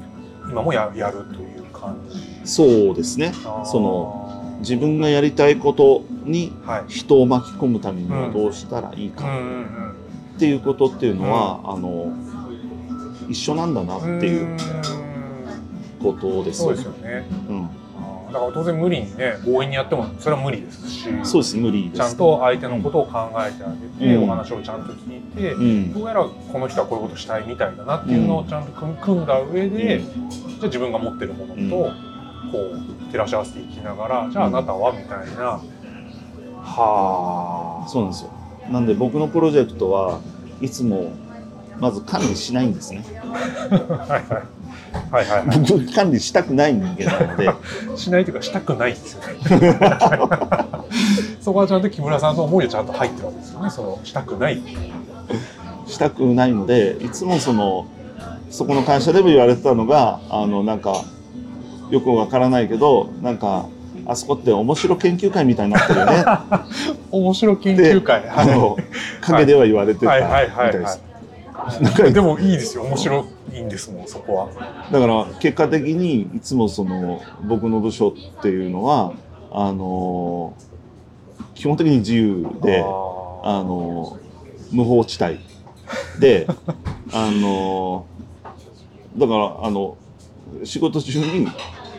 [0.50, 2.48] 今もややるという感じ。
[2.48, 3.32] そうですね。
[3.64, 6.84] その自分がやりたいことにはい。
[6.88, 10.06] 人を巻き込むためにはどうしたらいいかうんうん
[10.36, 12.12] っていうことっていうのは、あの
[13.28, 14.56] 一緒なんだなってうんいう
[16.02, 17.26] ことですよね。
[17.48, 17.68] うん、
[18.36, 21.96] だから当然無理にね強引にやってもそれは無理ですしそうです無理です。
[21.96, 24.24] ちゃんと相手のことを考えてあげて、うん。
[24.24, 25.92] お話をちゃんと聞いて、うん。
[25.94, 30.08] どうやらこの人はこういうことしたいみたいだなっていうのをちゃんと組組んだ上で、じゃ
[30.62, 31.70] あ自分が持ってるものと、うん。
[32.52, 35.60] こう照らし合わせていきながらじゃああなたはみたいな、
[36.62, 37.88] はあ。
[37.88, 38.30] そうなんですよ。
[38.70, 40.20] なんで僕のプロジェクトは
[40.60, 41.12] いつも
[41.80, 43.04] まず管理しないんですね。
[43.70, 44.55] はいはい
[45.10, 47.50] はいはいは僕管理したくない人間なので、
[47.94, 49.60] いしないというかしたくないんですよね
[51.40, 53.70] そこはちゃんと木村さんの思いがちゃんと入ってるわけですよね。
[53.70, 54.60] そのしたくない
[55.86, 57.86] したくないので、いつもその
[58.50, 61.04] そこの会社でも言われてたのが、あのなんか
[61.90, 63.68] よくわからないけど、なんか
[64.06, 66.24] あそこって面白研究会みたいになってるよね。
[67.10, 68.24] 面白研究会。
[68.30, 68.76] あの
[69.20, 70.30] 陰では言われてたみはいはい。
[70.30, 70.50] はい。
[70.50, 70.72] はい。
[70.72, 70.80] たい。
[70.80, 71.05] です。
[72.12, 72.82] でもいいですよ。
[72.84, 74.88] 面白いんですもんそこは。
[74.90, 79.12] だから結果的にいつもその僕の部署っていうのは
[79.50, 80.54] あの
[81.54, 82.84] 基本的に自由であ
[83.62, 84.18] の
[84.72, 85.38] 無法地帯
[86.20, 86.46] で
[87.12, 88.06] あの
[89.16, 89.96] だからあの
[90.64, 91.46] 仕事中に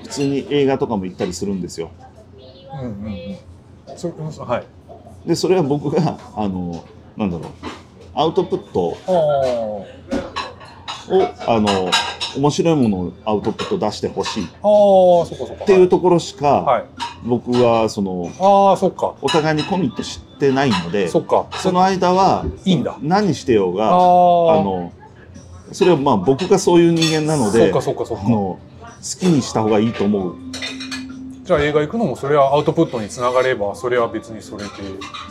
[0.04, 1.90] 普通に映画とかも行ったりするんですよ。
[2.74, 3.98] うんうんうん。
[3.98, 4.10] そ
[4.44, 4.64] はい。
[5.28, 6.84] でそれは僕があの
[7.18, 7.87] なんだろう
[8.18, 8.98] アウトプット。
[9.06, 9.12] あ
[11.10, 11.90] をあの
[12.36, 14.44] 面白いものをアウトプット出してほしい。
[14.44, 16.86] っていうところしか、はい。
[17.24, 19.14] 僕はそのああそっか。
[19.22, 21.48] お互いにコミットしてないのでそっか。
[21.54, 22.98] その間はいいんだ。
[23.02, 24.92] 何してようがあの
[25.72, 28.24] それはまあ僕がそういう人間なのでそうかそうかそうか。
[28.24, 28.58] 好
[29.20, 30.36] きにした方がいいと思う。
[31.44, 34.70] じゃあ映画行くのもそれはアウトプットにつながればそれは別にそれで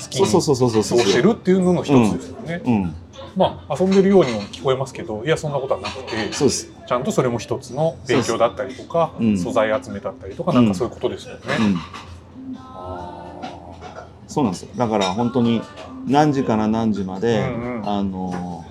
[0.07, 0.21] 好き。
[0.21, 0.99] にそうそうそうそうそう。
[0.99, 2.95] そうしてるっていうのの一つですよね、うん。
[3.37, 6.73] まあ遊んでるようにも聞こえますけどいやそんなことはなくてそうです。
[6.87, 9.39] ちゃんとそれも一つの勉強だったりとか、そうん。
[9.39, 12.57] 素材集めだったりとかなんかそういうことですよね、うん。
[12.57, 13.33] あ
[14.27, 14.69] そうなんですよ。
[14.77, 15.63] だから本当に
[16.07, 17.89] 何時から何時まで、うんうん。
[17.89, 18.65] あの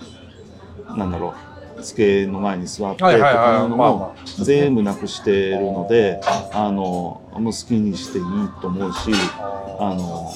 [0.95, 1.33] なんだろ
[1.77, 6.21] う机の前に座ってとかはいうのまあまも全部なくしてるので
[6.53, 8.23] あのもう好きにしていい
[8.61, 10.31] と思うしーあの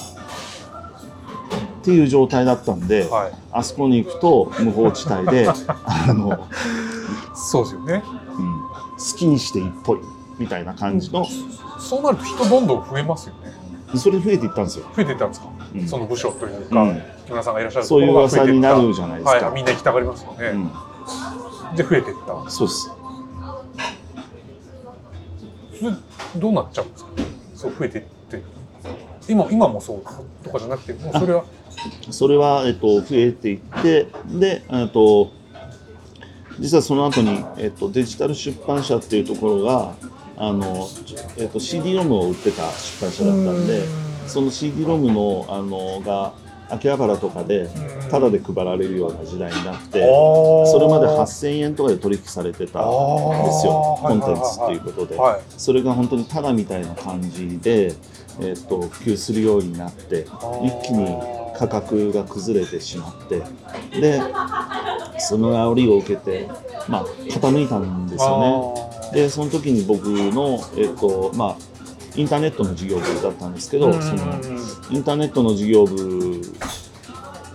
[1.80, 3.32] っていう状態だったんで、はい。
[3.52, 6.46] あそこに行くと無法地帯で あの、
[7.34, 8.02] そうですよね。
[8.36, 8.60] うん。
[8.62, 10.00] 好きにしていいっぽい
[10.38, 11.24] みたいな感じの、
[11.78, 13.52] そうなると人どんどん増えますよね。
[13.98, 14.84] それで増えていったんですよ。
[14.94, 15.88] 増えていったんですか、うん。
[15.88, 17.02] その部署というか、うん。
[17.26, 19.46] 木村さんがいらっしゃるとそういう噂になるじゃないですか。
[19.46, 20.48] はい、みんな行きたがりますよね、
[21.70, 22.50] うん、で増えていった。
[22.50, 22.92] そうです。
[26.36, 27.10] どうなっちゃうんですか？
[27.54, 28.42] そう増えていって。
[29.28, 30.02] 今今もそう
[30.44, 31.44] とかじゃなくてもうそれは
[32.10, 35.32] それは、えっと、増えていって、で、えっと、
[36.58, 39.94] 実はその後に、えっと、デジタル出版社っていうところが、
[40.36, 40.88] あの、
[41.38, 43.84] えっと、CD ロムを売ってた出版社だったんで、
[44.26, 46.32] その CD ロムの、あの、が、
[46.70, 47.68] 秋葉原とかで、
[48.10, 55.16] タダで配られるような時代になって、それまで8000円とかで取引されてたんですよ、コンテンツっていうことで。
[55.16, 57.92] はいそれが本当にタダみたいな感じで、
[58.40, 60.26] えっと普及するようになって
[60.62, 61.06] 一気に
[61.56, 63.42] 価格が崩れてしまって
[64.00, 64.20] で
[65.18, 66.48] その煽りを受けて、
[66.88, 68.74] まあ、傾いたんですよ
[69.12, 69.12] ね。
[69.12, 71.56] でその時に僕の、えっとまあ、
[72.14, 74.40] インターネットの事業部だったんですけど、その
[74.90, 76.40] インターネットの事業部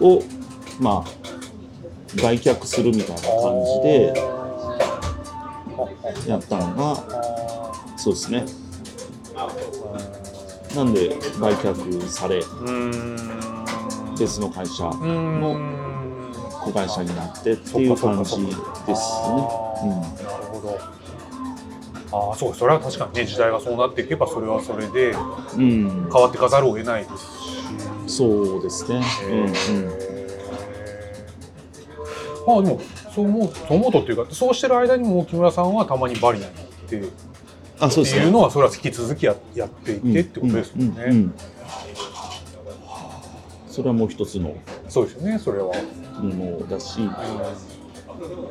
[0.02, 0.22] を、
[0.80, 4.14] まあ、売却するみたいな感じで
[6.28, 6.96] やったのが
[7.98, 8.46] そうですね。
[10.76, 12.44] なんで売却され
[14.18, 15.58] 別の会社の
[16.64, 18.48] 子会社になってっていう感じですね。
[18.48, 18.96] なる
[20.52, 20.80] ほど。
[22.12, 27.26] ああ、そうかそれは確かにね時代がそうなっていけばそれはそれでうん、うん変わっていかざるを得ないです
[28.08, 28.18] し。
[28.18, 29.02] そうですね。
[29.30, 30.16] うんうん
[32.48, 32.80] ああでも
[33.14, 37.10] そう思うそう思うとっていうかそうしてる間にも木村さんはたまにバリナに行ってっ
[37.80, 38.22] あ、そうですね。
[38.22, 41.34] ていうのはそれは引き続きややっていってってことですもんね。
[43.76, 44.56] それはもう一つの。
[44.88, 45.74] そうですよねそれは。
[46.24, 47.02] ものだし、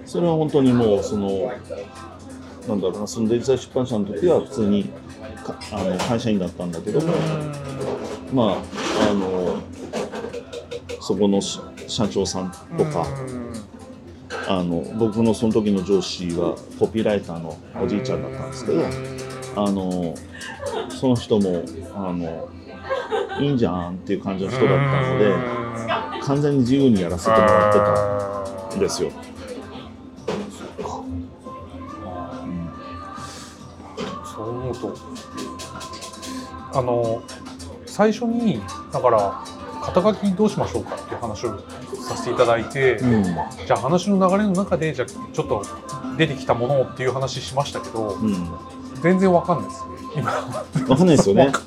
[0.05, 1.51] それは本当にもうその
[2.69, 4.85] なんだろうなそのデジタル出版社の時は普通に
[5.43, 7.07] かあの会社員だったんだけども、
[8.35, 9.63] まああの
[11.01, 11.59] そこのし
[11.89, 13.07] 社長さんとか、
[14.47, 18.83] あの僕のその時の上司はコピーライターのおじいちゃんだったんですけど、
[19.57, 20.15] あの
[20.91, 22.51] その人もあの
[23.41, 25.35] いいんじゃんっていう感じの人だったので
[26.23, 27.79] 完全に自由にやらせてもらって
[28.71, 29.11] たんですよ。
[34.35, 34.95] そう思うと。
[36.73, 37.23] あの
[37.87, 38.61] 最初に
[38.93, 39.45] だから
[39.83, 41.59] 肩書きどうしましょうかっていう話を
[42.03, 43.23] させていただいて、うん。
[43.23, 45.65] じゃあ話の流れの中でじゃあちょっと
[46.17, 48.49] 出てきたものをっていう話しましたけどうん、
[49.03, 49.85] 全然わかんないです。
[49.85, 50.33] ね今
[50.89, 51.47] わかんないですよね。
[51.47, 51.63] だか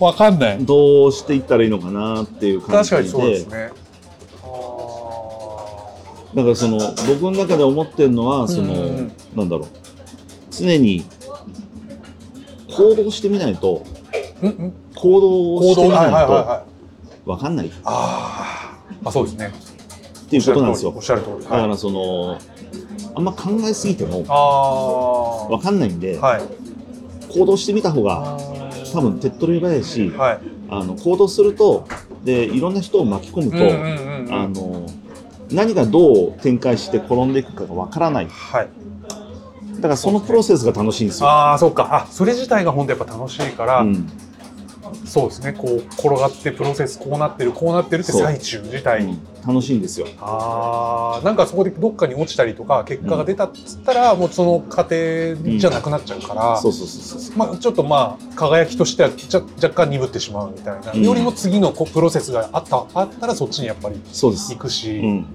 [0.00, 0.06] ら。
[0.06, 0.64] わかんない。
[0.64, 2.96] どうしていったらいいのかなっていう感じで。
[2.96, 3.70] 確かにそうですね。
[4.42, 4.46] あ
[6.34, 9.12] だからその僕の中で思ってるのはその、うんうん。
[9.36, 9.68] なんだろう。
[10.50, 11.04] 常に
[12.68, 14.72] 行動してみないとーうんうん。
[14.94, 16.64] 行動をしてみないとはいはいは
[17.26, 17.68] いわかんない。
[17.68, 19.08] っあー。
[19.08, 19.52] あそうですね。
[20.28, 20.92] ていうことなんですよ。
[20.94, 21.44] おっしゃる通り。
[21.44, 22.38] だからその
[23.14, 26.42] あんま考えすぎてもあわかんないんで、あはい
[27.36, 28.38] 行動してみた方が
[28.92, 30.40] 多分手っ取り早いしはい。
[30.68, 31.86] あの行動すると
[32.24, 34.34] でいろんな人を巻き込むと、うんうんうんうん。
[34.34, 34.86] あの
[35.50, 38.26] 何がどう展開して転んでいくかがわからない。
[38.28, 38.68] はい。
[39.76, 41.28] だからそのプロセスが楽しいんですよ。
[41.28, 41.88] ああそうか。
[41.92, 44.10] あそれ自体が本当やっぱ楽しいから、うん
[45.04, 45.52] そうですね。
[45.52, 49.18] こう転がってプロセスこうなってるこうなってるって最中自体、うん。
[49.46, 50.08] 楽しいんですよ。
[50.20, 57.36] ああなんかそこでどっかに落ちたりとか結果が出たっつったら、もうその過程じゃなくなっちゃうから、そうそうそうそう。
[57.36, 61.02] まあ、ちょっとまあ輝きとしてはちゃ若干鈍ってしまうみたいな、うん。
[61.02, 64.56] よりも次のプロセスがあったあったらそっちにやっぱり行。
[64.58, 65.26] くし、うん、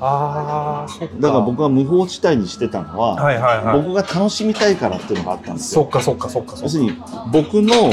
[0.00, 3.82] ああだから僕は無法地帯にしてたのは、はいはいはい。
[3.82, 5.82] 僕が楽しみたいからっていうのがあったんですよ。
[5.82, 6.62] そっかそっかそっかそっか。
[6.64, 6.92] 要するに
[7.32, 7.90] 僕の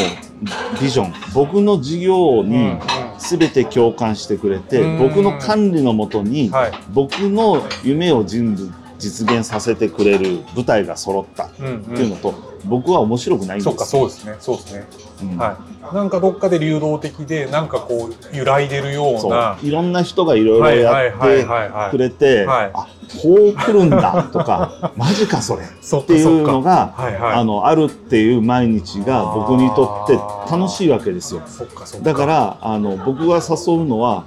[0.81, 1.13] ビジョン。
[1.33, 2.77] 僕の事業に
[3.17, 4.99] 全て共感してくれてうん。
[4.99, 6.71] 僕の管理のもとにはい。
[6.93, 8.55] 僕の夢を人
[8.99, 12.33] 実現させてくれる舞台が揃ったっうんていうのと、
[12.66, 14.36] 僕は面白くないんですそっかそうですね。
[14.39, 14.88] そうですね、
[15.24, 15.38] うん。
[15.38, 15.57] は
[15.91, 15.95] い。
[15.95, 19.66] なんかどっかで流動的でなんかこう揺らいでるようそなう。
[19.66, 22.88] いろんな人がいろいろはいやってくれて、はいあ
[23.22, 27.34] こう来るんだとか マジかそれっていうのがはいはい。
[27.34, 30.20] あのあるっていう毎日が僕にとって
[30.51, 31.41] 楽しいわけですよ。
[31.45, 32.05] そっかそっか。
[32.05, 34.24] だからあの僕が誘うのは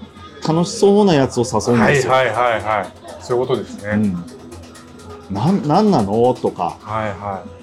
[0.47, 2.13] 楽しそうなやつを誘うんですよ。
[2.13, 2.87] はいはいはいはい。
[3.21, 5.35] そういうことですね、うん。
[5.35, 6.35] なんなんなの？
[6.35, 7.56] とか、はいはい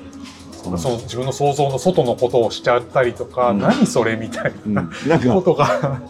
[0.66, 3.60] うんその自分の想像の外のことをしちゃったりとか、うん。
[3.60, 4.74] 何それみたいうん。
[4.74, 4.84] な
[5.34, 5.66] ことが。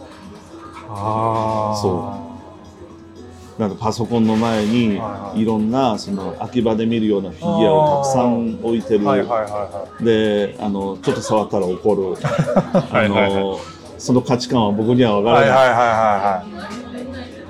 [0.96, 2.24] ああそ
[3.58, 12.02] なんかパソコンの前にはいろんなその秋葉で見るようなフィギュアをたくさん置いてる、はいはいはいはであのちょっと触ったら怒る。
[12.20, 13.34] いあはいはい。
[13.34, 13.58] の
[13.98, 16.44] その価値観は僕には分からない、はいはいはいは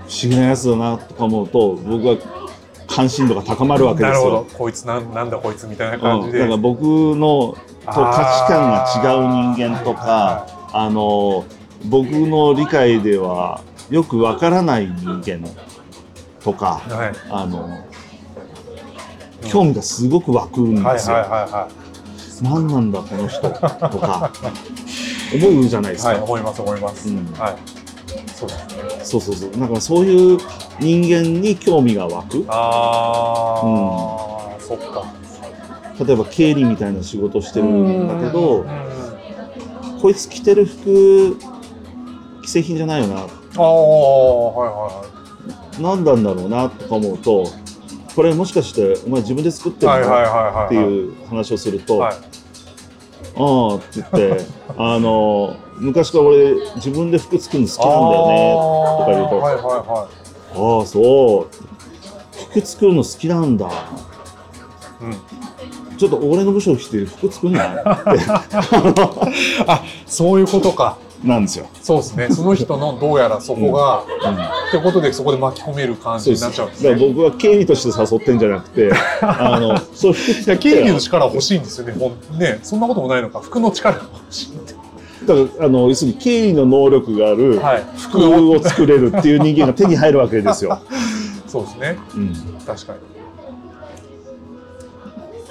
[0.06, 2.16] 不思議なやつだなとか思うと僕は
[2.94, 4.46] 関心度が高まるわけですよ。
[4.56, 11.44] こいつなんなんだこいつみたいなうん、感じで、だから僕のと価値観が違う人間とかあの
[11.86, 15.46] 僕の理解ではよくわからない人間
[16.42, 17.12] とかはい。
[17.30, 17.84] あの
[19.48, 21.16] 興味がすごく湧くんですよ。
[22.42, 23.58] 何なんだこの人と
[23.98, 24.32] か
[25.34, 26.12] 思うじゃないですか。
[26.12, 27.26] いはい思います思います、うん。
[27.34, 27.83] はい
[28.34, 29.50] そうですねそうそうそう。
[29.52, 30.38] だからそういう
[30.80, 32.44] 人間に興味が湧く。
[32.48, 33.60] あ
[34.56, 35.04] あ、そっか。
[36.04, 41.36] 例えば経理みたいな仕事してるんだけどうん、こいつ着てる服
[42.42, 43.20] 既製品じゃないよな。
[43.20, 45.04] ああはいは
[45.78, 47.46] 何なんだろうなとか思うと
[48.16, 50.64] これもしかしてお前自分で作ってるの？
[50.66, 52.14] っていう話をすると「はい。
[52.16, 52.18] あ
[53.36, 54.44] あ」って言って
[54.76, 58.54] あの昔から俺自分で服作るの好きなんだよね
[58.98, 59.38] とか言うと。
[59.38, 60.08] はいはいは
[60.54, 61.48] ああそう。
[62.50, 63.66] 服作るの好きなんだ。
[63.66, 63.70] い、
[65.02, 67.68] うん、ちょっと俺の部署来て服作んない？
[67.70, 67.84] っ て
[69.66, 70.98] あそういうことか。
[71.24, 72.28] なんですよ、そうですね。
[72.30, 74.36] その人のどうやらそこが、うん。
[74.36, 74.38] っ
[74.70, 81.94] てことでそこで巻き込める感じになっちゃうんですだからね僕は経理として誘ってんじゃなくて あのそう服いや経理の力欲しいんですよね。
[81.98, 83.40] ほんねそんなこともないのか。
[83.40, 84.74] 服の力が欲しいって
[85.26, 87.84] だからあの要するに経理の能力があるはい。
[87.98, 90.80] 服を作れるっていう人間が手に入るわけですよ。
[91.46, 91.98] そうですね。
[92.14, 92.34] うん、
[92.66, 92.98] 確かに。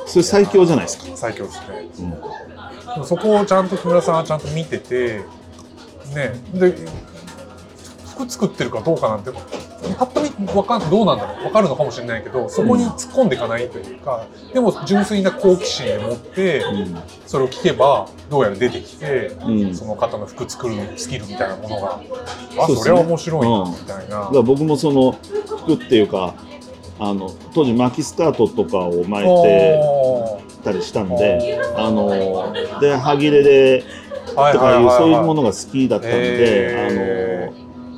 [0.06, 1.06] それ最強じゃないですか。
[1.16, 1.90] 最強ですね。
[2.00, 2.14] うん
[3.06, 5.22] そこをちゃんと木村さんはちゃんと見てて
[6.14, 6.40] ね。
[6.54, 6.76] で
[8.16, 9.32] 服作ってるかどうかなんて
[9.98, 16.64] ぱっと見わかんどうなんだろうわかるのかもしれないけどそこに突っ込んでいかないというか、でも純粋な好奇心で持って
[17.26, 19.32] それを聞けばどうやら出てきて、
[19.74, 22.02] その方の服作るスキルみたいなものが
[22.60, 23.72] あそれは面白いなうん。
[23.72, 25.12] みたいな、だから僕もその
[25.46, 26.34] 服っていうか
[27.00, 32.10] あの当時巻きスカートとかを巻いておたりしたんであの
[32.80, 33.84] で歯切れで
[34.28, 37.23] とかいうそういうもののが好きだったんでへあの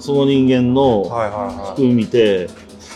[0.05, 1.03] その人間の
[1.73, 2.47] 服見て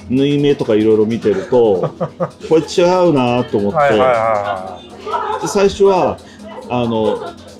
[0.10, 1.89] 縫い目とかいろいろ見てると
[2.47, 3.78] これ違うなと思って。
[3.78, 4.80] はいはいは
[5.41, 6.20] で最初は
[6.70, 7.18] あの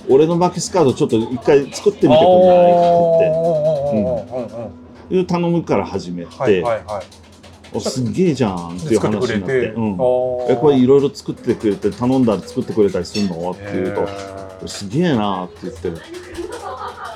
[0.08, 2.72] 俺の巻きスカートちょっと一回作ってみてくんない？
[2.72, 3.30] って。
[5.06, 7.04] っていう頼むから始めて、はいはいはい。
[7.74, 9.94] おすげえじゃんっていう話になって、て、うん、
[10.50, 13.52] えこれいろいろ作ってくれて頼んだら作ってくれたりするの？
[13.52, 14.08] って言う
[14.62, 15.90] とすげえなって言って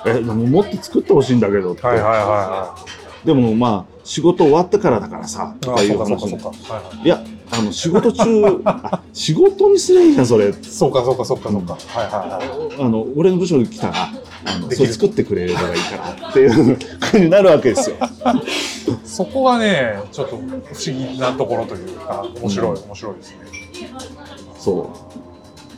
[0.06, 2.76] えでももっと作ってほしいんだけどって、はいはいは
[3.26, 5.60] でもまあ仕事終わってからだからさいはい。
[5.60, 6.24] とかいう話。
[6.24, 6.52] はいは
[7.02, 11.78] いいやあの仕事中 あ仕事にすりゃいいじゃんそれそうかそうかそうかそうか。
[11.88, 12.82] はいはいはい。
[12.84, 13.94] あの俺の部署に来たら
[14.46, 17.96] あのそれ作ってくれればいいからっていう感じになるわけですよ。
[19.06, 20.54] そこがね、ちょっと不思
[20.86, 23.38] 議なところというか、面白い、うん面白いですね。
[24.60, 25.23] そう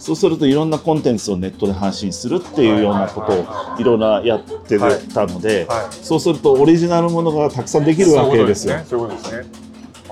[0.06, 3.45] そうするといろんなコンテンツをネットで発信するっていうようなことを
[3.80, 4.78] いろいろやって
[5.12, 5.95] たので、はい。
[5.95, 8.80] そうするとオリジナルものがたくさんできるわけですよ。
[8.88, 9.43] そういうことですね。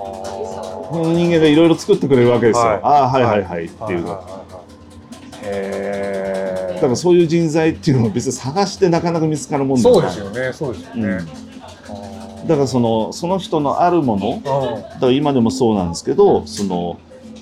[0.00, 1.14] とですね。
[1.14, 2.62] 人間がいろいろ作ってくれるわけですよ。
[2.64, 3.78] はいああはいはいはいっていう。
[3.78, 4.44] はいはいはいはい
[5.46, 11.02] へーだからそういう人材っていうのを別に探してなかなか見つかるもんだそうからですよね、そうですよね。
[11.08, 11.28] うん
[12.48, 16.98] だからそのその人のあるものうんだから今でもそうなんですけどその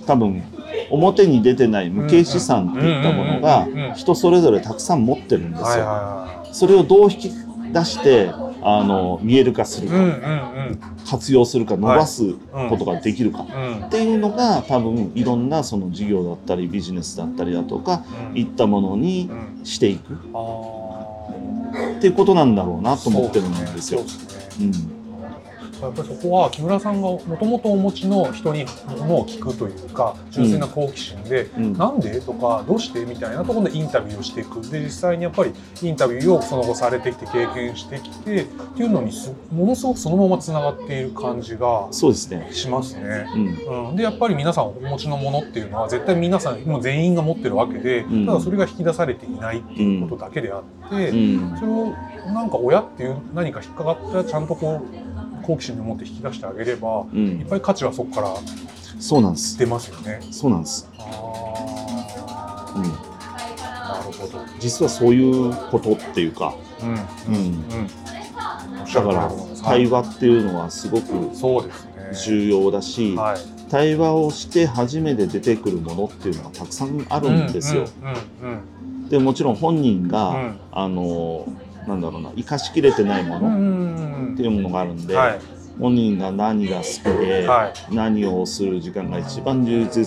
[0.06, 0.42] 多分
[0.90, 6.28] 表に出てない無形資産っていったものが人それぞれたくさん持ってるんですよ。
[6.52, 7.30] それをどう引き
[7.72, 8.30] 出して
[8.64, 12.34] あの見える化するか、うん活用するか伸ばす
[12.70, 13.44] ことができるか。
[13.86, 18.38] っていうのが多分いろんなその事業だったりビジネスだったりだとかうん。
[18.38, 19.64] いったものにうん。
[19.64, 20.92] していくあっ
[21.72, 24.00] っていうことなんだろうなと思ってるんですよ。
[24.60, 25.01] うん
[25.86, 31.72] やっぱりそこは木村さんがもともとお持ちの人にものを聞くというか純粋な好奇心で、うん。
[31.74, 34.60] なんでとかどうしてみたいなところでインタビューをしていく。
[34.70, 35.52] で実際にやっぱり
[35.82, 42.48] インタビューをその後されてきて経験してきてっていうのにすものすごくそのままつながっている感じがそうですね。
[42.52, 43.26] しますね。
[43.34, 43.38] う
[43.72, 43.88] ん。
[43.90, 48.26] うん、でやっぱり皆さんお持ちのものっていうのは絶対皆さんもう全員が持ってるわけで、うん。
[48.26, 51.56] ただそれが引き出されていないっていうことだけであって、うん。
[51.58, 51.94] それを
[52.32, 55.01] なんか親っていう何か引っかかったらちゃんとこう
[55.42, 58.34] 好奇心で持って引き出してあげればういっん、ぱい価値はそこから
[58.98, 59.58] そうなんです。
[59.58, 60.20] 出ますよね。
[60.30, 60.88] そうなんです。
[60.98, 64.44] あうん、あ、なるほど。
[64.60, 67.66] 実はそういうことっていうか、うん、うん、
[68.94, 69.30] だから
[69.62, 71.30] 対話っていうのはすごく。
[72.12, 73.40] 重要だし、はい。
[73.70, 77.86] 対話をして初めて出てくるものっていうのがたくさんあるんですよ。
[79.08, 81.46] でもちろん本人が、うんあの
[81.86, 83.42] なんだろうな生かしきれてないもうん。
[83.42, 83.58] うの
[84.30, 85.40] んっていうものがあるんで、はい。
[85.80, 87.94] 本人が何が好きで、はい。
[87.94, 90.02] 何をする時間が一番充実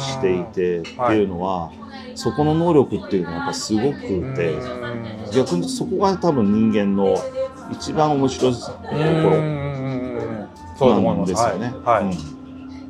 [0.00, 1.70] していてってはいいうのは、
[2.14, 3.98] そこの能力っていうのはやっぱすごく
[4.34, 4.90] て、うん
[5.32, 7.14] 逆にそこが多分人間の
[7.70, 9.22] 一番面白いとこうん
[10.80, 11.32] ろなんます。
[11.32, 11.72] ですよね。
[11.84, 12.39] はい。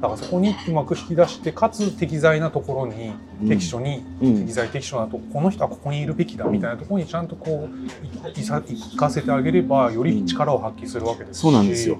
[0.00, 3.48] はいだからそこにうまく引き出してかつ適材なところにうん。
[3.48, 4.40] 適所に、うん。
[4.40, 11.98] 適材適所なとこの人はここにいるべきだみたいなところにちゃんとこういいさ行かせてあげればより力を発揮するわけですし、そうなんですよ。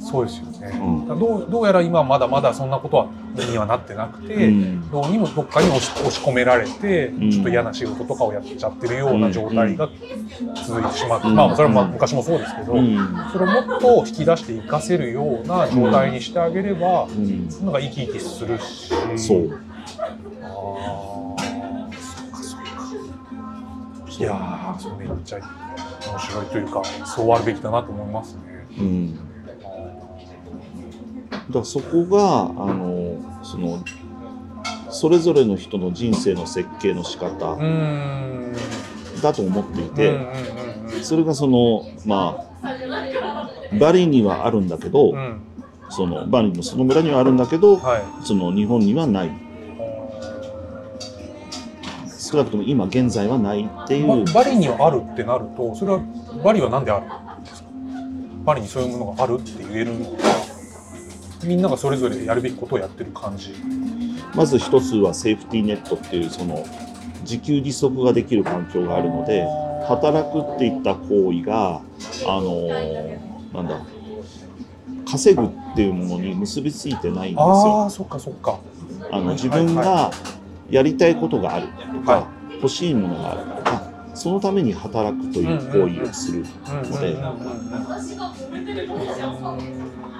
[0.00, 1.18] そうですよね、うん。
[1.18, 3.08] どうどうやら今はまだまだそんなことは
[3.50, 4.90] にはなってなくて、うん。
[4.90, 5.90] どうにもどっかに押し
[6.20, 7.30] 込められて、ん。
[7.30, 9.88] ちょっと嫌な仕事とかをやっちゃってるような状態が
[10.66, 11.34] 続いてしまって、うん。
[11.36, 12.98] まあそれはまあ昔もそうですけど、うん。
[13.30, 17.48] それをもっと引き出して活かせるような状態にしてあげれば、うん。
[17.48, 18.88] なんか生き生きするし。
[19.16, 19.60] そう。
[20.42, 24.18] ああ、そっかそっか。
[24.18, 28.40] いやー、それめっちゃ面白いというか、そうあるべきだなと思いますね。
[28.78, 29.29] うん
[31.50, 33.84] だからそこがあのその
[34.90, 37.56] それぞれの人の人生の設計の仕う方。
[39.22, 40.18] だと思っていうんて、
[41.02, 42.74] それがそのまあ
[43.78, 45.40] バリにはあるんだけど、うん。
[45.90, 48.02] そのバリのその村にはあるんだけど、はい。
[48.24, 49.30] その日本にはない
[52.18, 56.00] 少なくとも今現在はないっていう、ババリにはあるってなると、それは
[56.42, 57.06] バリはなんである
[57.40, 57.68] んですか？
[58.44, 60.22] バリにそういうものがあるって言えるのか、
[61.44, 63.54] みんながそれぞれやるべきことをやってる感じ。
[64.34, 66.64] まず一つはセーフティーネットっていうその
[67.22, 69.46] 自給自足ができる環境があるので
[69.86, 71.80] 働くっていった行為が
[72.26, 72.68] あの
[73.52, 73.80] なんだ
[75.10, 77.82] 稼ぐっていうものに結びついてないんですよ。
[77.82, 78.60] ああ、そっかそっか。
[79.10, 80.10] あのはい自分が
[80.70, 83.89] やりたいことがあるとか、は欲しいものがあるとか
[84.20, 87.16] そのために働くという行為をするので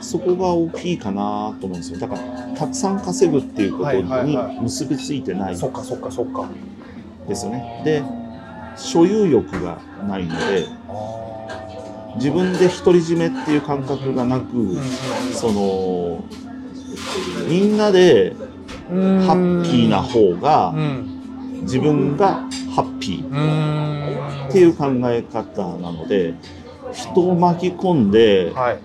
[0.01, 1.99] そこが大きいかなと思うんですよ。
[1.99, 2.21] だから
[2.57, 5.57] たくさん稼ぐっていうことにはい結びついてない。
[5.57, 6.49] そっかそっかそっか。
[7.29, 7.83] ですよね。
[7.85, 8.03] で
[8.75, 10.65] 所有欲がないので
[12.17, 14.79] 自分で独り占めっていう感覚がなく、
[15.35, 16.25] その
[17.47, 18.35] みんなで
[18.89, 21.20] ハッピーな方がうん
[21.63, 22.35] 自分が
[22.75, 23.29] ハッピー。
[23.29, 23.81] うん
[24.51, 26.35] っていう考え方なので
[26.93, 28.81] 人を巻き込んではい。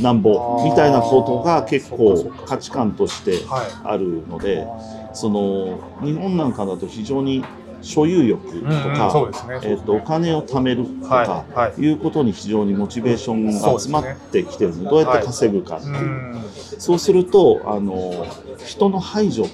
[0.00, 3.66] なんぼみたいなことが結構価値観としてはい。
[3.84, 4.66] あるので
[5.12, 7.44] その日本なんかだと非常に
[7.80, 9.30] 所有欲とか、
[9.62, 16.44] えっとお金を貯めるとか、はいうことに非常にモチベーションが集まってきてるのでどうやって稼ぐかっていう、うん。
[16.78, 18.26] そうするとあの
[18.64, 19.50] 人の排除じ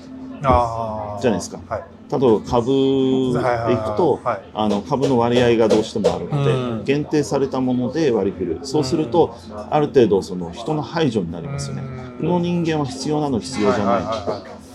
[0.46, 1.60] ゃないですか。
[1.68, 6.84] はい例えば株でいくとはいあの株の割合がどうしてもあるので、うん。
[6.84, 8.58] 限定されたもので割り振る。
[8.62, 9.36] そうすると
[9.70, 11.82] ある程度その人の排除になりますよね。
[12.18, 14.00] この人間は必要なの必要じゃな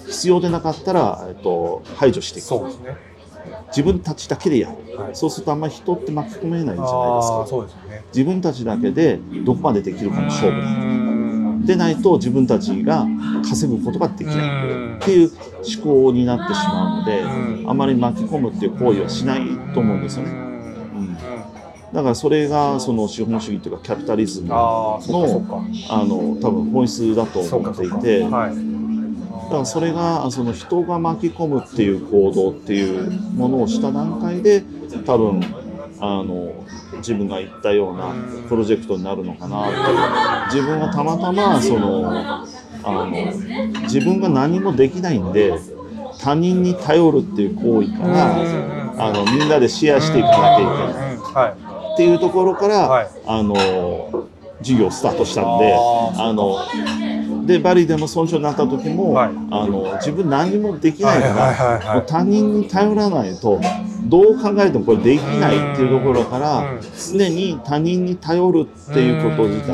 [0.07, 2.45] い,、必要でなかったら、えっと、排除していく。
[2.45, 2.97] そうですね。
[3.67, 5.15] 自分たちだけでやる、はい。
[5.15, 7.45] そうするとあんまり人って巻き込めないんじゃないですか。
[7.47, 8.03] そうですよね。
[8.13, 10.67] 自分たちだけでどこまでできるかの勝負だ。
[10.67, 11.05] 負
[11.66, 13.05] でないと自分たちが
[13.47, 14.95] 稼ぐことができない。
[14.95, 15.32] っていう
[15.84, 17.70] 思考になってしまうのでうん。
[17.70, 19.41] あまり巻き込むっていう行為はしない
[19.74, 20.32] と思うんですよね。
[20.32, 21.13] うん。
[21.93, 28.55] だからそれがその資本主義というかキャピタリズムのかあの多分本質だと思っていてだはい。
[29.49, 34.63] からそれがその人が巻き込むっていう行動っていうものをした段階で
[35.05, 35.39] 多分
[35.99, 36.51] あの
[37.06, 38.16] 自分が言ったような
[38.49, 39.70] プロジェクトになるのかな。
[39.70, 42.43] って自分がたまたまその
[42.84, 43.06] あの
[43.84, 45.53] 自分が何もできないんで
[46.20, 48.36] 他人に頼るっていう行為から
[48.97, 51.66] あのみんなでシェアしていかなきゃいけない。
[51.93, 53.08] っていうところから、はい。
[53.28, 54.28] あの
[54.60, 59.30] 授業スタートしたんでああのでバリでも村長になった時も、はい。
[59.51, 63.62] あの自分何もできないから、他人に頼らないと
[64.06, 66.80] どう考えてもこれできないっていうところからうん。
[67.12, 69.74] 常に他人に頼るっていうこと自体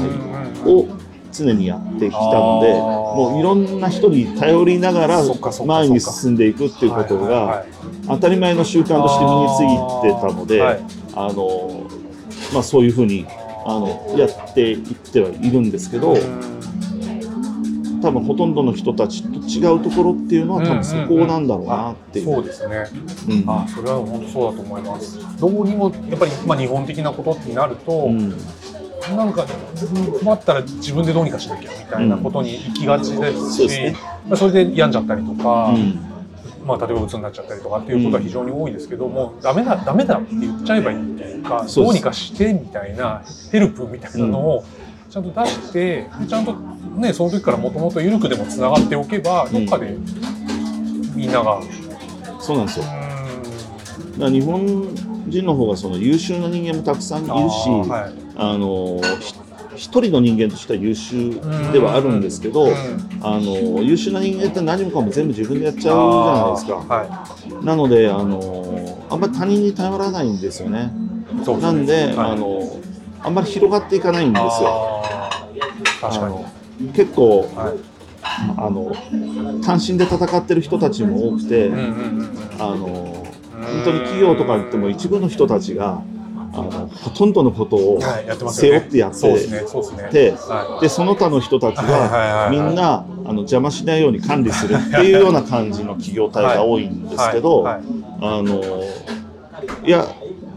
[0.66, 0.88] を
[1.32, 5.22] 常にやってきたのでもういろんな人に頼りながら
[5.66, 10.84] 前に進んでいくっていうことがい当たり前の習慣として身についてたので、はい。
[11.14, 11.90] あの
[12.54, 13.26] まあ、そういうふうに
[13.66, 16.18] あのやっていってはいるんですけど
[18.02, 22.26] 多分ほとんどの人たちと違うところっていうのは多分そこなんだろうなっていう。
[22.26, 22.86] そうですね。
[23.30, 23.50] うん。
[23.50, 25.40] あそれは本当そうだと思います。
[25.40, 28.30] どうにもやっぱり、まあ、日本的なことになると、うん。
[29.16, 29.46] なんか
[30.20, 33.96] 困ったら自分でどうにかしなきゃみたいなことに行きがちですし、そうですね。
[34.28, 36.00] まあそれで病んじゃったりとか、うん。
[36.66, 44.64] まあ、例えば鬱になっちゃったりとかっていうことは非常に多いですけども、ダメだダメだって言っちゃえばいいっていうかどうにかしてみたいなヘルプみたいなのを
[45.12, 46.54] ちゃんと出して、ちゃんと
[46.96, 49.98] ねその時からもともと緩くでもつながっておけばどっかで
[51.14, 51.62] みんなが、
[52.40, 52.86] そうなんですよ。
[52.86, 54.96] うだから日本
[55.28, 58.14] 人の方がその優秀な人間もたくさんいるし、あーはい。
[58.38, 59.36] あのひ
[59.76, 61.32] 一人の人間としては優秀
[61.74, 62.74] ではあるんですけど、うん。
[63.22, 66.76] あの優秀な人間って何もかも全部自分でやっちゃうじゃないですか。
[66.96, 70.94] はなのであのあんまり他人に頼らないんですよね。
[71.42, 72.32] い、そうなんで、はい。
[72.32, 72.80] あの
[73.24, 75.04] あんまり広がっていかないんですよ。
[76.02, 76.30] 確か
[76.80, 77.92] に、結構はい。
[78.58, 78.94] あの
[79.64, 81.72] 単身で戦ってる人たちも多くて、
[82.60, 86.04] あの本当に企業とか言っても一部の人たちが
[86.54, 88.00] あのほとんどのことを
[88.52, 90.36] 背負ってやって
[90.82, 92.44] でその他の人たちはいはいはいはい。
[92.46, 97.80] はみんなあの邪魔しないように管理するっていうような感じの企業体が多いんいですけど、あ
[98.22, 98.62] の
[99.86, 100.06] いや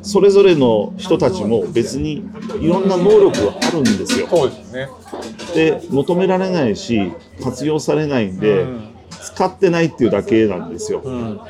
[0.05, 2.25] それぞれの人たちも別に
[2.61, 4.29] いろんな能力があるんですよ。
[4.29, 4.89] そうですね。
[5.55, 8.91] で求められないし活用されないんで、うん。
[9.25, 11.01] 使ってないっていうだけなんですよ。
[11.01, 11.41] うん。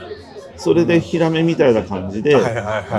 [0.57, 2.36] それでヒラメみたいな感じで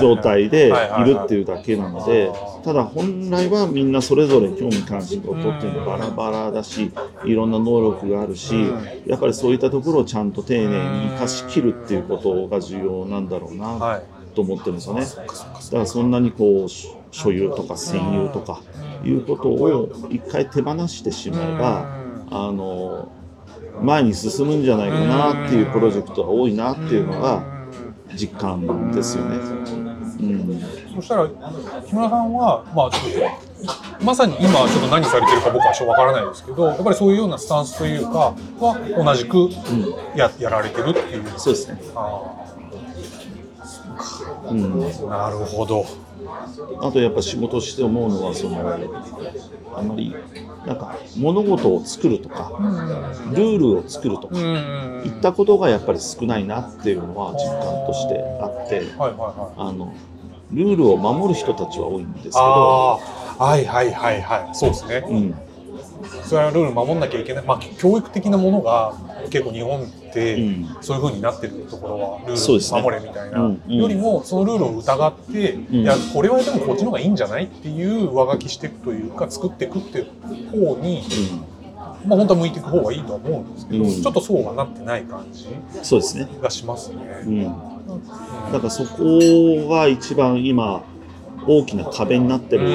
[0.02, 2.30] 状態でいるっていうだけなので
[2.66, 6.92] ただ本来はみんなそれぞれ興味関心事っていうのはバラバラだし
[7.24, 9.04] いろんな能力があるしうん。
[9.08, 13.68] やっぱりそういったところをちゃんと丁寧に生かしきるっていうことが重要なんだろうな。
[13.68, 15.02] はいと思ってるんですよね。
[15.06, 18.62] だからそんなにこう所所有とか占有とか
[19.04, 21.88] いうことを一回手放してしまえば
[22.30, 23.12] あの
[23.82, 27.44] 前に進むんじゃないかなっていうプロジェクトが多いなっていうのが
[28.16, 29.38] 実感ですよね。
[30.18, 30.62] うん、
[30.96, 39.50] そしたら木村さんは、まあ、ちょっとまさに今ちょっと何されてるか僕はちょっとわからないですけどやっぱりそういうようなスタンスというかは同じく
[40.18, 41.24] や,、やられてるっていう。
[41.38, 41.80] そうですね。
[41.96, 42.45] あ
[44.50, 45.86] うん、ーなるほど。
[46.82, 48.60] あとやっぱ仕事して思うのはその
[49.76, 50.18] あんまり
[50.66, 59.70] なんか物事を作るとかルールを作るとかうんいったことがやっぱり少ないなっていうのは実感としてあってはいはいはい。
[59.70, 59.96] あの
[60.52, 64.56] ルールを守る人たちは多いんですけど、はいはいはいはい。
[64.56, 65.04] そうですね。
[65.10, 65.36] うん、
[66.24, 67.46] それはルール守んなきゃいけない。
[67.46, 68.94] まあ教育的なものが
[69.30, 70.78] 結構日本ってうん。
[70.82, 75.76] そういう風になってるところはルール守れみたいな、よりもそのルールを疑って、ん。
[75.76, 80.06] いやこれはでもこっちの方がいいんじゃないっていう上書きしていくというか作っていくっていう
[80.52, 81.04] 方に、
[82.06, 83.92] まあ本当は向いていく方がいいとは思うんですけど、うん。
[83.92, 86.28] ちょっとそうはなってない感じうん、そうですね。
[86.42, 86.98] がしますね。
[87.26, 87.44] うん。
[88.52, 90.84] だからそこが一番今
[91.48, 92.68] 大きな壁になってる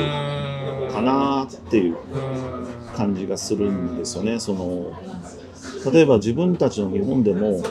[0.92, 1.96] かなっていう
[2.96, 4.38] 感じがするんですよね。
[4.38, 4.92] その
[5.92, 7.62] 例えば自分たちの日本でも例え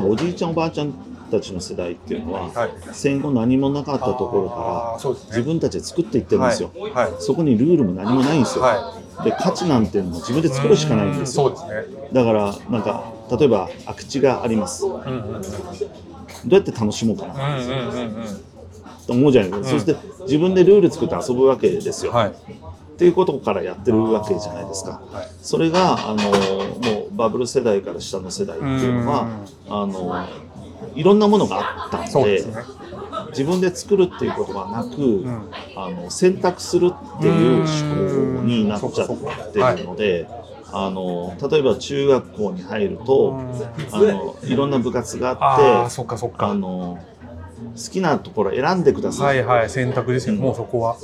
[0.00, 0.92] ばおじいちゃんおばあちゃん
[1.30, 6.70] たちの世代っていうのは、はい戦後何もなかったところかあーそうですねら自分たちで作っていってるんですよ。
[6.74, 8.64] はいはいそこにルールも何もないんですよ。
[8.64, 11.50] はで価値なんていうのも自分で作るしかないんですよ。
[11.50, 11.56] ね。
[12.12, 14.82] だからなんか例えば空き地があります。
[14.82, 15.40] どうんうんうんう
[16.48, 18.24] やって楽しもうかなうんうんうんうん
[19.06, 19.68] と思うじゃないですか。
[19.70, 22.12] そして自分でルール作って遊ぶわけですよ。
[22.94, 25.02] はいっていうことからやってるわけじゃないですか。
[25.12, 29.26] はいそれがあのもうバブル世代から下の世代っていうのは
[29.68, 30.26] あの
[30.94, 32.56] いろんなものがあったのでですね。
[33.30, 39.08] 自分で作るっていうことがなく、んあの選択するっていう思考になっちゃっ
[39.52, 40.44] てるので。
[40.76, 43.38] あの例えば中学校に入ると
[43.92, 45.88] あのいろんな部活があってあ
[46.28, 46.52] か。
[46.54, 46.98] の
[47.72, 50.36] 好きなところ選んでくださ、はいいはい選択ですよ。
[50.36, 50.96] もうそこは。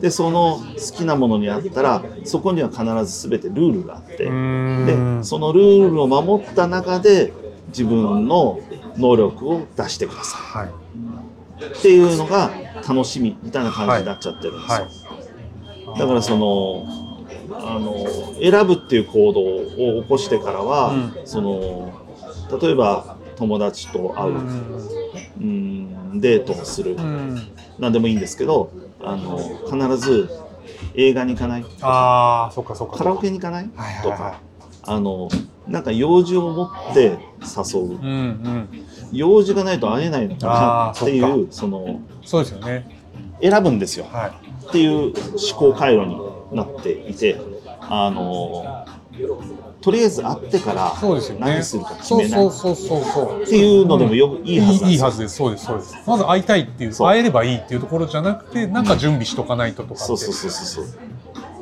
[0.00, 4.30] でその好きなものにあったらそこには必ず全てルールがあって、で
[5.24, 7.32] そのルールを守った中で
[7.68, 8.60] 自分の
[8.96, 10.68] 能力を出してくださはい。
[10.68, 10.70] い。
[11.78, 12.50] っていうのが
[12.86, 15.98] 楽しみみたいな感じになっちゃってるんですよ、はい。
[15.98, 16.86] だからその
[17.60, 18.06] あの
[18.40, 21.12] 選ぶっていう行動を起こしてからは、うん。
[21.24, 21.92] その
[22.60, 24.32] 例えば友達と会う、
[25.40, 27.40] うん、デートをする、うん。
[27.78, 29.38] 何でもいいんですけどあの
[29.70, 30.28] 必ず
[30.94, 31.64] 映画に行かない？
[31.80, 33.70] ああそっかそっかカラオケに行かない？
[33.76, 34.40] はいはいはとか。
[34.82, 35.28] あの
[35.68, 37.84] なんか用事を持って誘う。
[37.84, 38.68] いうんうん。
[39.12, 40.92] 用事がないと会えないのかな？
[40.92, 42.98] っていうそのそうですよね。
[43.40, 44.06] 選ぶんですよ。
[44.06, 44.66] はい。
[44.66, 45.14] っていう
[45.52, 46.18] 思考回路に
[46.56, 47.40] なっていて
[47.80, 48.84] あの
[49.80, 50.92] とりあえず会ってから
[51.38, 55.36] 何するか決めないそうそうそうそうっていうのでもよいいはずいいはずです。
[55.36, 55.96] そうですそうです。
[56.06, 60.04] まず会いたいっていう会えればいいっていうところじゃなくてなんか準備しとかないととかって。
[60.04, 60.84] そうそうそうそう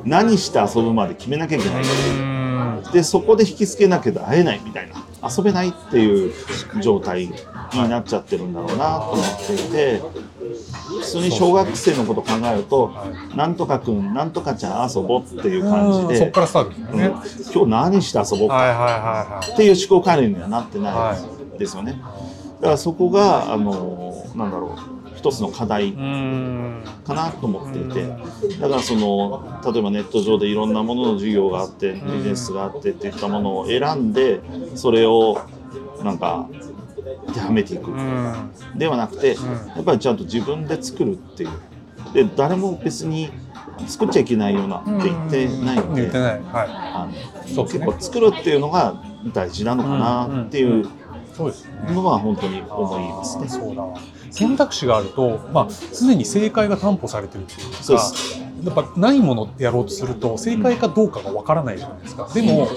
[0.03, 5.03] 何して遊ぶまで決めなきゃいけないでそこで引きつけなきゃ会えないみたいな。
[5.27, 6.33] 遊べないっていう
[6.81, 7.27] 状態
[7.73, 10.01] になっちゃってるんだろうなと思っていて
[10.87, 12.93] 普通に小学生のこと考えると
[13.35, 17.11] 「なんとかくんなんとかちゃん遊ぼう」っていう感じうんでそっからスタートですようんね、
[17.53, 21.15] 今日何して遊ぼうかっていう思考回路にはなってな
[21.55, 22.01] いですよね。
[22.61, 28.07] だからそこがあのなんだろう一つの課題かなと思っていて。
[28.59, 34.41] だからその例えばネット上でいろんなものの授業があってビジネスがあってっていったものを選んで
[34.75, 35.39] それを
[36.03, 36.76] なんか当
[37.33, 38.51] てはめていくうん。
[38.75, 39.35] ではなくてん。
[39.35, 39.41] や
[39.81, 41.49] っぱりちゃんと自分で作るっていう。
[42.13, 43.29] で誰も別に
[43.87, 46.09] 作っちゃいけないようなって言ってないので
[47.63, 49.03] 結構作るっていうのが
[49.33, 50.87] 大事なのかなっていう
[51.91, 53.47] のは本当に思いますね。
[54.37, 55.67] 選択肢があると、まあ、
[55.97, 58.47] 常に正解が担保されてるっていうかそうです。
[58.63, 62.27] やっぱないものやろうとすると正解かどうかがわからないじゃないですか。
[62.33, 62.67] でも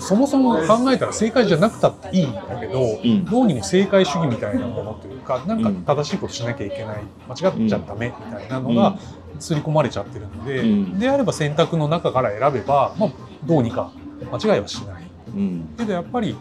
[0.00, 3.24] そもそも考えたら正解じゃなくたっていいんだけど、ん。
[3.24, 8.98] どうにも正解主義みたいなものというかなんか正しいことしなきゃいけない間違っちゃダメみたいなのが
[9.38, 10.98] 刷り込まれちゃってるので、うん。
[10.98, 13.10] であれば選択の中から選べば、まあ、
[13.44, 13.92] どうにか
[14.32, 14.97] 間違いはしない。
[15.38, 15.68] うん。
[15.78, 16.36] けどやっぱり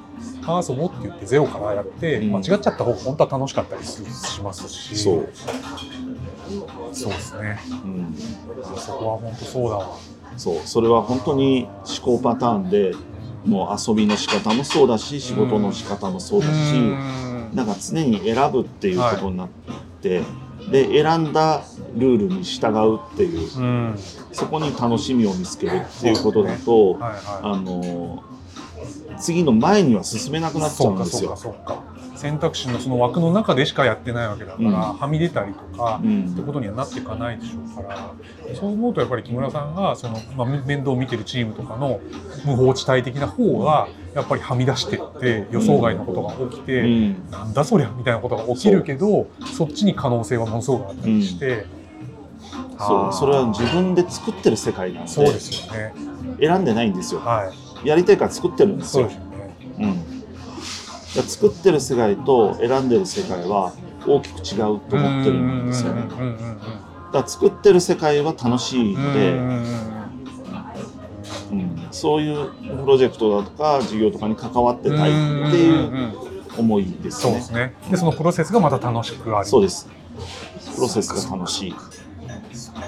[0.45, 2.31] あ遊ぼうって言ってゼロからやって、うん。
[2.31, 5.29] 間違っちゃった方が本当は楽しかったりすしますしそう。
[6.91, 7.59] そうですね。
[7.69, 8.15] うん。
[8.77, 9.97] そこは本当そうだわ。
[10.35, 10.61] そう。
[10.65, 11.67] それは本当に
[12.01, 12.93] 思考パターンで
[13.45, 17.51] もう遊びの仕方もそうだし仕事の仕方もそうだし、うん。
[17.53, 19.49] なんか常に選ぶっていうことになっ
[20.01, 20.23] て、
[20.71, 21.61] で選んだ
[21.95, 23.95] ルールに従うっていううん。
[24.31, 28.23] そこに楽しみを見つけるっていうことだと、はいはあの
[29.19, 31.31] 次の前には進めなくいなっちゃそううんですよ。
[31.31, 31.83] かそうか
[32.17, 34.73] 選択肢のその枠の中でしかやってないわけだから、うん。
[34.73, 36.25] はみ出たりとか、うん。
[36.25, 38.11] ってことにはなっていかないでしょうから
[38.55, 41.99] そう思うとやっぱり木村さんがその、まあ、面倒を見てるチームとかの
[42.45, 47.31] 無法地帯的な方がやっぱりはみ出してって予想外のことが起きて、うん。
[47.31, 51.65] なんだそりゃみたいなことが起きるけどそっちに可能性はものすごくあったりして、
[52.79, 55.93] そうそれは自分で作ってる世界なんでそうですよね。
[56.39, 57.19] 選んでないんですよ。
[57.19, 59.09] はいやりたいから作ってるんですよ。
[59.09, 59.15] そ
[61.21, 63.73] う作ってる世界と選んでる世界は
[64.05, 65.93] 大きく違うと思ってるんですよ。
[65.93, 69.87] ねだから作ってる世界は楽しいので、うん
[71.91, 75.13] そういうプロジェクトだとか事業とかに関わってたいっ
[75.51, 76.13] ていうん
[76.57, 77.21] 思いですね。
[77.23, 77.73] そうですね。
[77.89, 79.87] でそのプロセスがまた楽しくありそうです。
[80.75, 81.71] プロセスが楽しい。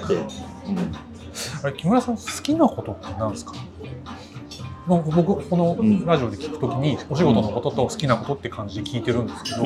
[0.06, 0.24] で、うん、
[1.64, 3.54] あれ木村さん好きなことって何ですか？
[4.88, 6.04] なんか僕このうん。
[6.06, 9.62] ラジオで聞くときにお仕事のことと好きなことって感じで聞いてるんですけど、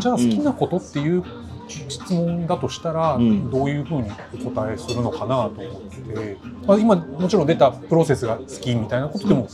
[0.00, 1.24] じゃあ好きなことっていう
[1.68, 3.50] 質問だとしたら、うん。
[3.50, 4.10] どういうふうに
[4.44, 5.82] お答えするのかなと思っ
[6.12, 9.48] て、まあ、今もちろん出たプロセスが好きみたいなことでも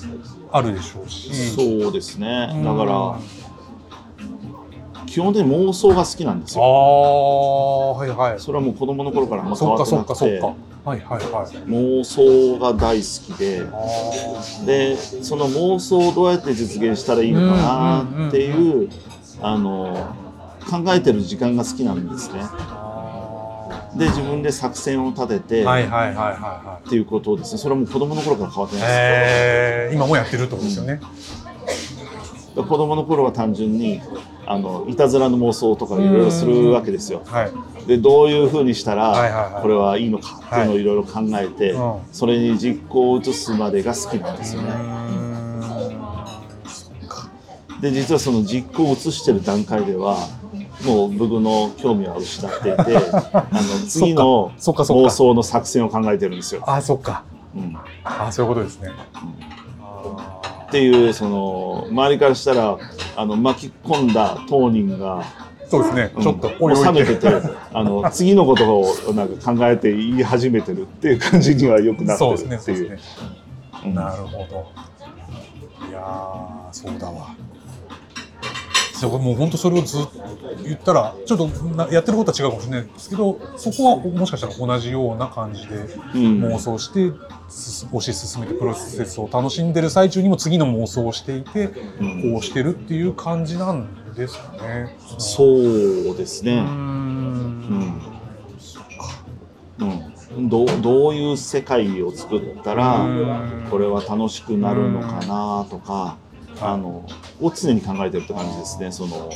[0.53, 2.51] あるでしょうし、そうですね。
[2.55, 3.19] うんだから
[5.07, 8.41] 基本的に妄想が好きなんですああよはいはい。
[8.41, 10.41] それはもう子供の頃からあんま変わそってなくて。
[10.85, 11.47] はいはいはい。
[11.69, 13.67] 妄想が大好きで。
[13.73, 18.91] あでその妄想をどうやって実現したらいいのかなっていう
[19.41, 20.15] あの
[20.69, 22.41] 考えてる時間が好きなんですね。
[22.43, 22.87] あ
[23.97, 27.59] で自分で作戦を立てて、はいはいはいはいはっていうことをですね。
[27.59, 29.01] それはもう子供の頃から変わっていないです。
[29.01, 31.01] えー、今もやってるってことですよね、
[32.55, 34.01] 子供の頃は単純に
[34.47, 37.23] あのいたずらの妄想とかいろいろするわけですよ。
[37.27, 37.53] はい。
[37.87, 39.63] でどういうふうにしたら、はいはいはい。
[39.63, 44.71] これはいいのかっていうのをいろいろ考えて、うんそれに実行を移すまでが好きなんですよね。
[47.81, 50.17] で実はその実行を移してる段階では
[50.85, 52.97] もう僕の興味は失っていて
[53.33, 56.63] あの次の妄想の作戦を考えてるんですよ。
[56.67, 57.25] あそっか。
[57.55, 57.77] うん。
[58.05, 58.91] あそういうことですね、
[60.77, 62.79] っていうその周りからしたら
[63.17, 65.25] あの巻き込んだ当人が
[65.69, 67.29] そうですね、うんちょっともう冷めてて
[67.73, 72.99] あの次のことをなんか考えて言い始めてるっていう感じにはよくなってるっていうそうですね。
[73.87, 74.71] うんなるほど。
[75.89, 77.35] いやー、そうだわ。
[78.97, 80.11] そうもう本当それをずっと
[80.65, 85.77] 言ったら、ちょっとなやってることは違うかもしれないですけど、そこはもしかしたら同じような感じで
[86.15, 86.43] うん。
[86.45, 87.13] 妄想して、
[87.49, 91.71] す推し進めてプロセスを楽しんでる最中にも次の妄想をしていて、
[92.01, 92.33] うん。
[92.33, 94.97] こうしてるっていう感じなんですかね。
[95.19, 96.53] そうですね。
[96.53, 96.65] うーん。
[99.79, 100.13] うん。
[100.37, 103.67] うん、どうどういう世界を作ったらうん。
[103.71, 106.17] これは楽しくなるのかなとか
[106.61, 107.05] あの
[107.41, 108.91] を常に考えてるって感じですね。
[108.93, 109.31] その。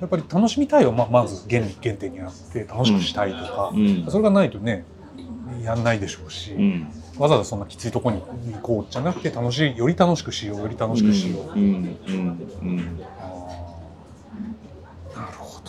[0.00, 4.04] やっぱり楽しみたいはままず原原点にあって楽しくしたいとか、うん。
[4.10, 4.84] それがないとね
[5.62, 6.88] やんないでしょうし、うん。
[7.18, 8.20] わざわざそんなきついとこに
[8.52, 11.58] 行こうじゃなくて楽しいより楽しくしようより楽しくしよう、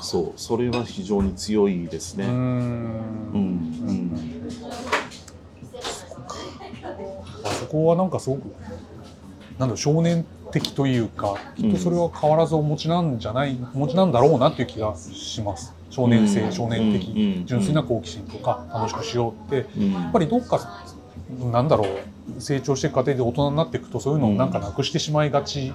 [0.04, 0.40] そう。
[0.40, 2.26] それは非常に強いですね。
[2.26, 2.34] うーん。
[2.34, 3.40] うん
[3.88, 4.36] うん
[7.44, 8.40] あそこはなんかすごく
[9.58, 15.74] なんだろう少年的というかきっとそれは変わらずお持ちなんじゃないお持ちなんだろうなっていう気がします。
[15.90, 16.52] 少年性、うん。
[16.52, 17.46] 少年的、うん。
[17.46, 19.70] 純粋な好奇心とか楽しくしようって。
[19.78, 19.94] うん。
[19.94, 20.86] やっぱりどっか
[21.52, 25.74] なんだろう成長していく過程で大人になっていくとそういうのをなんかなくしてしまいがち、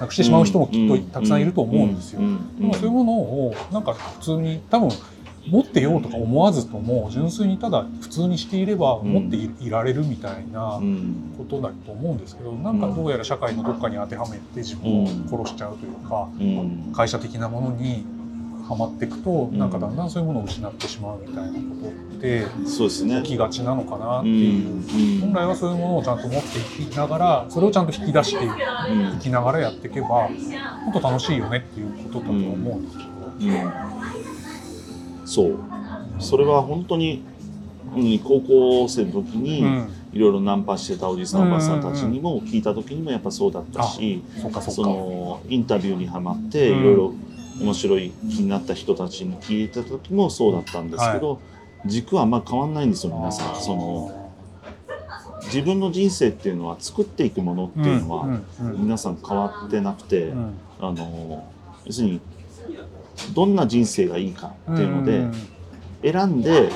[0.00, 2.20] なくしてしまう人もきっとたくさんいると思うんですよ。
[2.20, 4.90] でもそういうものをなんか普通に多分
[5.50, 11.34] 持ってようとか思わずとも純粋にただ普通にしていればうん持っていいられるみたいなうん。
[11.38, 16.92] ことだと思うんですけどなんかどうやら社会のどっかに当てはめて自分を殺しちゃうというかうん。
[16.94, 18.04] 会社的なものに
[18.68, 19.58] はまっていくとん。
[19.58, 22.46] なんかだんだんそういうものを失ってしまうみたいなことって。
[23.22, 25.16] 起きがちなのかなってういう。
[25.16, 25.20] ん。
[25.20, 33.14] 本来はそういうものをちゃんと持っていきながらそれをちゃんと引き出していうんきながらやっていけばもっと楽しいよねっていうことだと思うんですけど、う
[33.94, 33.97] ん
[35.28, 35.58] そう。
[36.18, 37.22] それは本当に、
[37.94, 39.88] うん、高校生の時に、うん。
[40.10, 44.22] いろいろナンパしてたおじさんおばさんたちにも聞いた時にもやっぱそうだったし、
[44.70, 46.80] そのインタビューにはまってうん。
[46.80, 47.14] いろいろ
[47.60, 51.40] 面白い気になった人たちに聞いた時もそうだったんですけど、
[51.84, 53.60] 軸はあんま変わんないんですよ皆さん。
[53.60, 54.30] その
[55.44, 58.40] 自分の人生っていうのは作っていくものっていうのは、
[58.78, 60.54] 皆さん変わってなくて、うん。
[60.80, 61.44] あの
[61.84, 62.20] 要するに
[63.34, 65.32] どんな人生がいいかっていうので、ん。
[66.02, 66.70] 選んで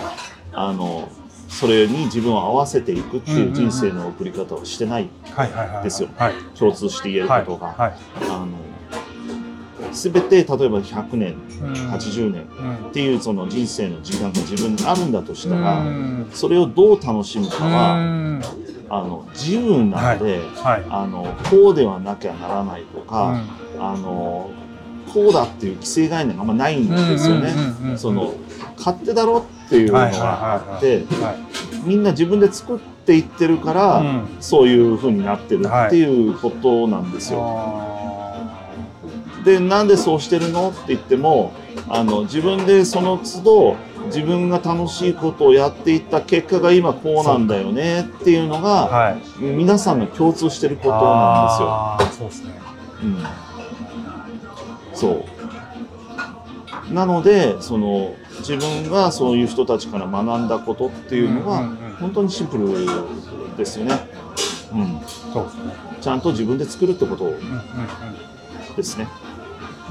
[0.53, 1.09] あの
[1.49, 5.85] それに自分を合わせていくっていう人生の送り方をしてないはいはいはいはい。
[5.85, 6.09] ですよ。
[6.17, 6.35] はい。
[6.59, 7.95] 共通して言えるはいことが、はい。
[8.31, 8.49] あの
[9.93, 11.73] 全て例えば100年うん。
[11.93, 16.31] 80年うんっていうその人生の時間が自分にあるんだとしたら、うん。
[16.33, 18.43] それをどう楽しむかは、うん。
[18.89, 20.85] あの自由なので、はい。
[20.89, 23.41] あのこうではなきゃならないとか、
[23.79, 24.51] あの
[25.13, 27.53] こうだっていう既成概念があんまないんですよね。
[27.97, 28.35] その
[28.77, 31.53] 勝手だろっていうのがあって、はい
[31.85, 34.29] みんな自分で作っていってるから、うん。
[34.41, 37.41] そういう風になってるっていうことなんですよ。
[37.43, 37.93] あ
[39.45, 41.53] でなんでそうしてるのって言っても
[41.89, 49.43] あの自分でその都度自分が楽しいことをやっていった結果が今こうなんだよねっていうのーがはい。
[49.43, 52.53] 皆さんが共通してることなんあーそうですね。
[52.53, 52.63] ですよ。
[53.03, 53.17] うん、
[55.03, 55.25] そ
[56.91, 56.95] う。
[56.95, 61.65] なのでその自分がそういう人たちから学んだことっていうのは、
[61.99, 62.69] 本当にシンプル
[63.57, 63.99] ですよね。
[64.73, 65.01] うん、
[65.33, 65.75] そうですね。
[66.01, 67.35] ちゃんと自分で作るってこと
[68.77, 69.09] ですね。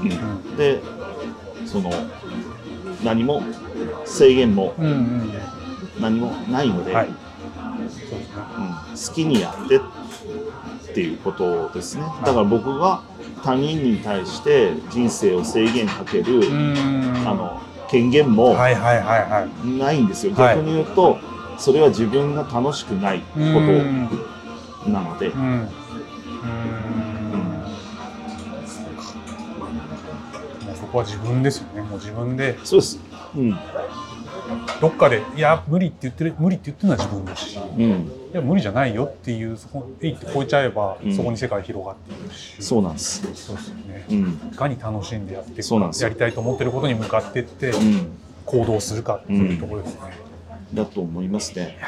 [0.00, 0.12] うん。
[0.12, 0.56] うん。
[0.56, 0.80] で
[1.66, 1.90] その
[3.04, 3.42] 何も
[4.06, 4.74] 制限も
[6.00, 7.08] 何もないので、はい。
[7.90, 9.80] そうん、好きにやってっ
[10.94, 12.04] ていうことですね。
[12.24, 13.02] だから僕が
[13.42, 16.74] 他人に対して人生を制限かける、うん。
[17.26, 19.68] あの権限もはいはいはいはい。
[19.78, 20.34] ないんですよ。
[20.34, 20.56] はい。
[20.56, 21.18] 逆に言うと、
[21.58, 24.08] それは自分が楽しくないこうん
[24.84, 25.42] となので、うん。
[25.42, 25.60] うん。
[30.66, 31.82] もうそこは自分ですよね。
[31.82, 32.58] もう自分で。
[32.64, 32.98] そうです。
[33.36, 33.58] うん、
[34.80, 37.58] どっかでいや無理って言ってる無理って言ってるのは自分ですし。
[37.58, 41.14] いうん、や無理じゃないよっていうそこえいって超えちゃえば、うん。
[41.14, 42.62] そこに世界広がっていくし。
[42.62, 43.22] そうなんです。
[43.34, 44.06] そうですよね。
[44.10, 46.08] うん、いかに楽しんでやってそうなんですよ。
[46.08, 50.00] やりたいと思ってることに向かっていってうん、行動するかっていうところですね、
[50.74, 51.78] だと思いますね。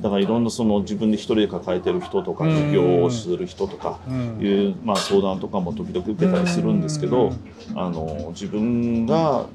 [0.00, 2.54] だからいろんなその自分で一人で抱えてる人とか、うん。
[2.54, 7.32] 起業をする人とかうんいう、まあ、相談とかも時々受けたりするんですけど、
[7.74, 9.46] あの自分が、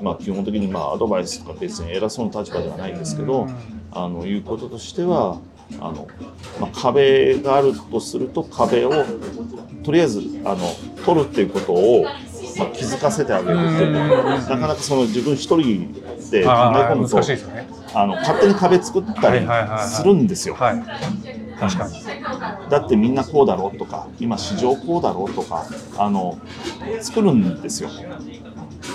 [0.00, 3.48] まあ、基本的にまあアドバイスとか別に偉そうな立場ではないんですけど、
[3.92, 5.40] あのいうこととしては
[5.80, 6.08] あの、
[6.60, 8.92] まあ、壁があるとすると壁を
[9.82, 10.58] とりあえずあの
[11.04, 12.04] 取るっていうことを、
[12.58, 15.92] まあ、気づかせてあげるっていうなかなかその自分一人
[16.30, 16.54] で考え
[16.92, 17.84] 込むとね。
[17.96, 19.46] あの勝手に壁作ったり
[19.88, 20.54] するんですよ。
[20.54, 20.82] はい。
[21.58, 21.94] 確かに。
[22.68, 25.64] だってみんなこうだろうとか今市場こうだろうとか
[25.96, 26.38] あの
[27.00, 27.90] 作るんですよ。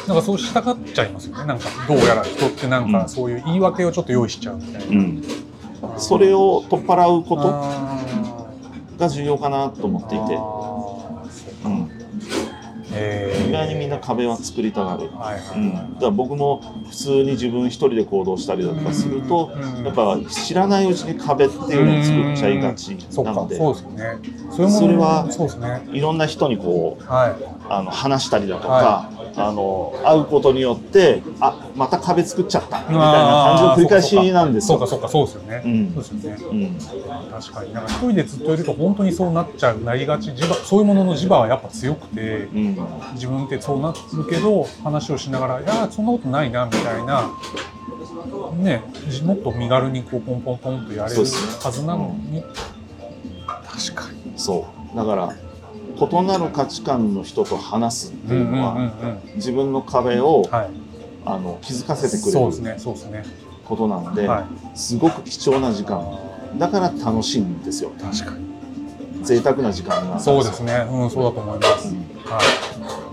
[0.09, 1.45] なんかそうしたがっちゃいますよね。
[1.45, 2.91] なんかどうやら人ってなんうん。
[2.91, 5.23] かそういう言い訳をちょっと用意しちゃうみたいな、うん、
[5.97, 8.03] それを取っ払うことあ
[8.97, 11.91] が重要かなと思っていて、ーうん、
[12.91, 13.49] えー。
[13.49, 15.09] 意外にみんな壁は作りたがる。
[15.11, 19.85] はいはいうん、だから僕も普通に自分一人で行動したりだとかするとうん。
[19.85, 23.57] やっぱ知らないうちに壁っていうのを作っちゃいがちなので。
[23.57, 24.19] そうですよね。
[24.69, 25.87] それはそうですね。
[25.91, 27.59] いろんな人にこうはい。
[27.71, 29.09] あの話したりだとか、は
[29.39, 34.77] あの会うことによってあまた壁作っちゃったみたいな感じの繰り返しなんですよ。
[34.77, 35.93] そうかそうかそうですよね、うん。
[35.93, 36.45] そうですよね。
[36.51, 36.77] うん
[37.29, 37.73] 確かに。
[37.73, 42.77] なんか一人でずっといると本当にそうなっちゃうなりがち磁場そういうものの磁場はやっぱ強くてうん。
[43.13, 47.29] 自分ってそうなるけど話をしながら「いやそんなことないな」みたいな
[48.57, 48.83] ね
[49.23, 52.43] もっと身軽にこうポンポンポンとやれるはずなのに
[53.43, 54.33] 確かに。
[54.35, 54.97] そう。
[54.97, 55.33] だから
[55.99, 59.35] 異なる価値観の人と話すっていうのは、うんうんうんうん。
[59.35, 60.69] 自分の壁を、はい、
[61.25, 63.23] あの気づかせてくれる。
[63.69, 66.03] ことなので、はすごく貴重な時間。
[66.57, 67.91] だから楽しいんですよ。
[67.95, 68.49] い、確かに。
[69.23, 71.93] 贅沢な時間なんそうですね、うん、そうだと思います。
[72.25, 72.39] は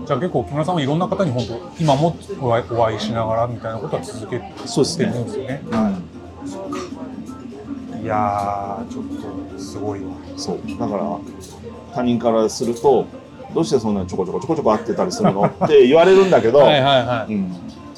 [0.03, 0.07] い。
[0.07, 5.05] じゃあ結構木村さんはいろんな方に本当今もお会いお会いしながらみたいなことは続けてそうですね。
[5.05, 5.61] るんですよね。
[5.65, 5.75] う
[7.97, 8.03] ん。
[8.03, 9.05] いやーちょっ
[9.53, 10.13] とすごいわ。
[10.37, 10.59] そう。
[10.79, 11.19] だから
[11.93, 13.05] 他人からすると
[13.53, 15.43] どうしてそんなちょこちょこちょこちょこ会ってたりするの？
[15.45, 17.33] って 言われるんだけど、はいはいはい。
[17.33, 17.51] うん、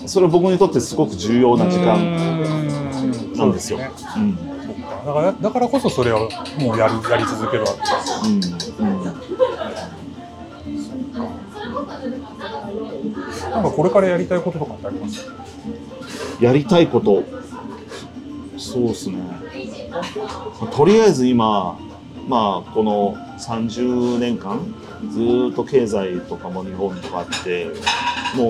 [0.05, 3.79] それ僕にとってすごく重要な時間間なんですよ。
[3.79, 3.89] ね。
[4.17, 6.29] うんそっかだからだからこそそれを
[6.59, 8.79] もうやるやり続けるわけです。
[8.79, 9.03] うんうん
[13.51, 15.25] なんかこれからやりたいこととかってあります？
[16.39, 17.23] やりたいこと
[18.57, 19.17] そうですね
[20.75, 21.77] とりあえず今
[22.29, 24.59] まあこの30年間
[25.11, 27.65] ずーっと経済とかも日本とかあって
[28.35, 28.49] もう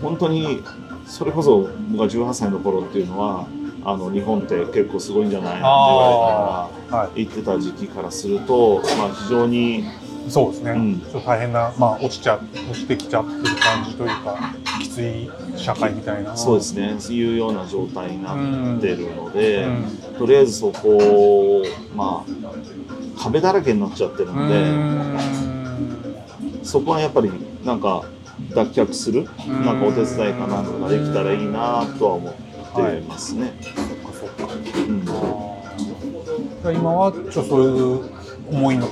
[0.00, 0.62] 本当に
[1.06, 3.46] それこそ僕が18歳の頃っていうのは
[3.84, 9.84] あの日本って結構すごいんじゃないって言われながらは言ってた時期からすると、まあ、非常にい。
[10.30, 10.70] そうですね。
[10.70, 12.40] うんちょっと大変なまあ落ちちゃ
[12.70, 16.36] 落ちてきちゃってる感じというかきつい社会みたいな。
[16.36, 16.96] そうですね。
[16.98, 18.34] そういうような状態にな
[18.76, 20.18] ってるので、うん。
[20.18, 25.18] とりあえずそこをまあ壁だらけになっちゃってるうので、ん。
[26.62, 27.30] そこはやっぱり
[27.64, 28.04] なんか
[28.54, 29.64] 脱却する、うん。
[29.64, 33.54] なんかお手伝いかなんかができたらいいなとは思ってますね。
[36.64, 38.10] う今はちょっとそういう
[38.50, 38.88] 思いの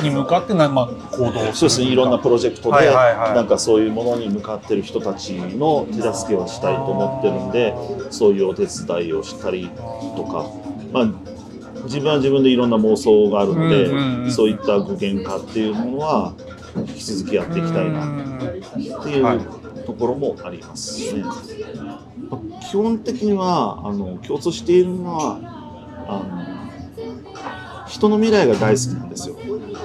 [0.00, 1.86] に向かってな、まあ、行動をそうですね。
[1.86, 3.34] いろんなプロジェクトで、はいはいはい。
[3.34, 7.74] なんかそういうものに向かってる人たちの手助けをしたいと思ってるんで
[8.10, 9.70] そういうお手伝いをしたり
[10.16, 10.50] とか、
[10.92, 14.30] まあ、自分は自分でいろんな妄想があるので、うんうんうん。
[14.30, 16.34] そういった具現化っていうものは
[16.76, 19.38] 引き続きやっていきたいなっていう、はい。
[19.86, 21.24] ところもありますね。
[22.60, 25.40] 基本的にはあの共通しているのは
[26.06, 26.22] あ
[27.82, 29.39] の人の未来が大好きなんですよ。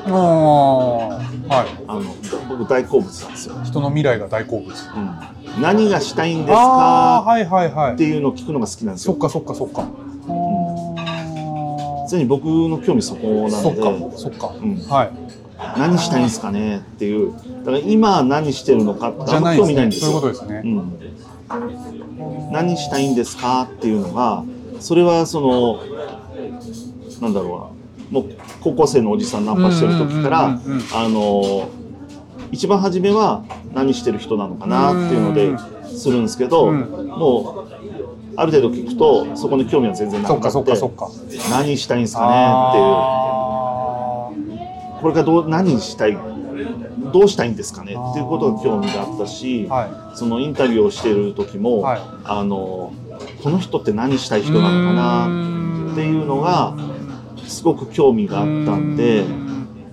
[0.08, 1.08] ああ
[1.48, 1.68] はい。
[1.88, 2.16] あの
[2.50, 3.56] 僕大好物なんですよ。
[3.64, 4.70] 人の未来が大好物。
[4.70, 7.94] うん、何がしたいんですかああはいはいはい。
[7.94, 9.14] っていうのを聞くのが好きなんですよ。
[9.14, 9.88] そっかそっかそっか。
[10.98, 14.56] あ常に僕の興味そこあなのそっかで、そっか。
[14.62, 15.12] うん、はい。
[15.78, 17.34] 何したいんですかねっていう。
[17.60, 19.68] だから今何してるのかってじゃあんまないですね。
[19.68, 20.12] 興味ないんですよ。
[20.12, 20.62] そういうことですね。
[21.50, 24.44] うん、何したいんですかっていうのが
[24.80, 25.80] それはその
[27.22, 28.22] なんだろうな。
[28.22, 28.32] もう
[28.66, 30.60] 高校生のおじさんナンパしてる時から
[30.94, 31.70] あの
[32.52, 33.46] 一番初めは
[33.76, 35.56] 何してる人なのかなっていうので
[35.88, 36.80] するんですけど、うん。
[36.80, 37.76] もう
[38.36, 40.76] ある程度聞くとそこに興味は全然なくなそって
[41.52, 42.84] 何したいんですかねっていう。
[42.84, 44.32] あ
[45.00, 46.18] これからどう何したい
[47.14, 52.02] どうしたいんですかねっていうことが興味があったし、ーはそのインタビューをしてる時も、はい。
[52.24, 52.92] あの
[53.44, 56.76] この人って何したい人なのかなっていうのが
[57.48, 59.24] すごく興味があったんで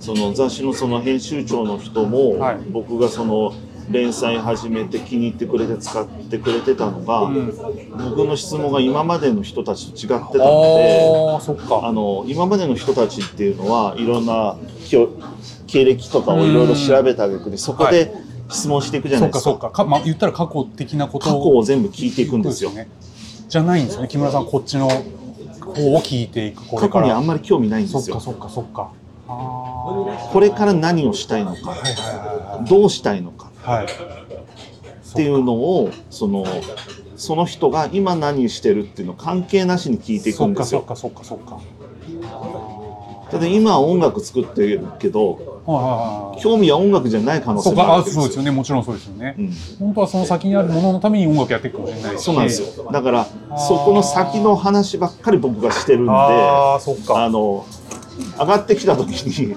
[0.03, 2.57] その雑誌のその編集長の人も、はい。
[2.73, 3.55] 僕がその
[3.89, 7.47] 連載始めて気に入ってくれて使ってくれてたのが、うん。
[8.11, 11.33] 僕の質問が今までの人たちと違ってたので。
[11.35, 11.87] ああそっか。
[11.87, 14.57] あの今までの人たちっていうのはいろんな
[14.89, 18.13] 経歴とかをいろいろ調べた挙句にそこで
[18.49, 19.51] 質問していくじゃないですか。
[19.51, 22.71] そっかか、まあ、言ったら過去的なこと過去を全部聞いていくんですよ。
[22.71, 22.89] ね。
[23.49, 24.09] じゃないんですよね。
[24.09, 25.22] 木村さんこっちの方
[25.73, 28.21] を聞いていくこれ過去にあんまり興味ないんですよそっか。
[28.21, 28.91] そっかそっか
[30.33, 31.93] これから何をしたいのかはいはい
[32.59, 33.77] はいどうしたいのかはい。
[33.79, 33.87] はい。
[33.87, 36.45] っていうのをその
[37.17, 40.81] その人が今何してるっていうのを関係なしに聞いていくそんですよ。
[40.81, 42.82] っかそっかそっかそっか。
[43.33, 46.43] ただ今は音楽作ってるけどはいはいはい。
[46.43, 48.51] 興味は音楽じゃない可能性もあるそうですよね。
[48.51, 49.37] もちろんそうですよね。
[49.39, 52.23] うん本当はその先にあるもののために音楽やっていくかもしれないし。
[52.23, 52.91] そうなんですよ。
[52.93, 53.25] だから
[53.57, 57.27] そこの先の話ばっかり僕がしてるんで、あああ、そっか。
[57.31, 57.65] の
[58.39, 59.57] 上がってきた時に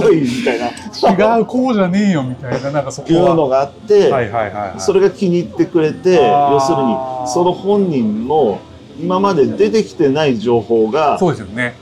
[0.00, 3.20] おいみたいな違う、こうじゃねえよみたいな、なんかそこは。
[3.20, 4.80] いうのがあって、はいはいはいはい。
[4.80, 6.96] それが気に入ってくれて要するに
[7.26, 8.60] その本人の
[9.00, 11.74] 今まで出てきてない情報がそうですよね。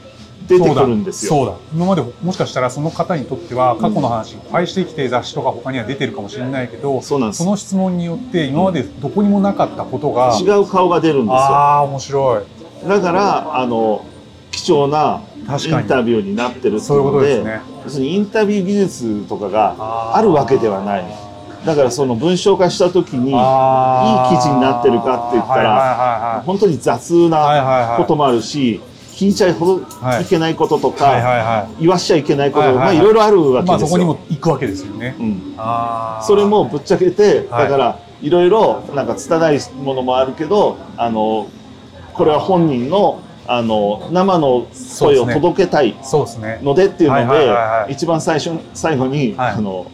[0.58, 1.30] 出てくるんですよ。
[1.30, 1.54] そうだ。
[1.74, 11.34] 今までもしかしたらその方にとっては過去の話いっぱいしてきて雑誌とか他には出てるかもしれないけど、そうなんですその質問によって今までどこにもなかったことが、違う顔が出るんですよ。
[11.36, 12.88] ああ、面白い。
[12.88, 14.04] だからあの
[14.50, 17.60] 貴重なインタビューになってるっていうのでとですね。
[17.84, 21.04] 要するにインタビュー技術とかがあるわけではない
[21.64, 28.02] だからその文章化した時にいい記事になってるかって言ったらは本当に雑なはいはい。
[28.02, 28.80] こともあるし
[29.20, 33.64] 聞いちゃいほどはいいけないこととか言わしちゃいけないことはいはいはいまあいろいろあるわい。
[33.66, 35.14] まあそこにけですよも行くわけですよね。
[35.20, 35.54] うん。
[36.26, 41.48] それもぶっちゃけてはいだからいろいろなんか拙いものもあるけどあの
[42.14, 44.66] これは本人のあの生の
[44.98, 46.58] 声を届けたいそうですね。
[46.62, 47.54] のでっていうので
[47.92, 49.90] 一番最初最後に、はいあの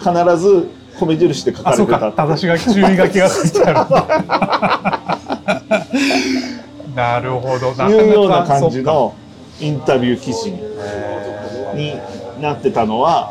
[0.00, 2.14] 必ず米印で書かあ、れてたそうか。
[2.16, 3.90] 正し書き、注意書きがついてある。
[6.94, 7.70] なるほど。
[7.88, 9.14] いうような感じの
[9.60, 13.30] インタビュー記事へになってたのは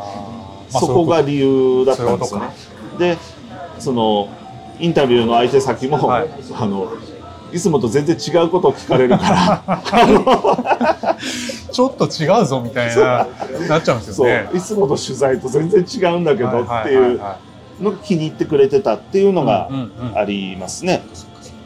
[0.70, 2.50] そこが理由だったんですよね。
[2.98, 3.18] で
[3.80, 4.30] その
[4.80, 6.92] インタビューの相手先も、はいあの
[7.52, 11.18] いつもと全然違うことを聞かれるから
[11.72, 13.28] ちょっと違うぞみたいな、
[13.68, 14.50] なっちゃうんですそよね。
[14.54, 17.20] ういつもの取材と全然違うんだけどはっていう
[17.82, 21.02] のが気に入ってくれてたっていうのがうんうんうんありますね。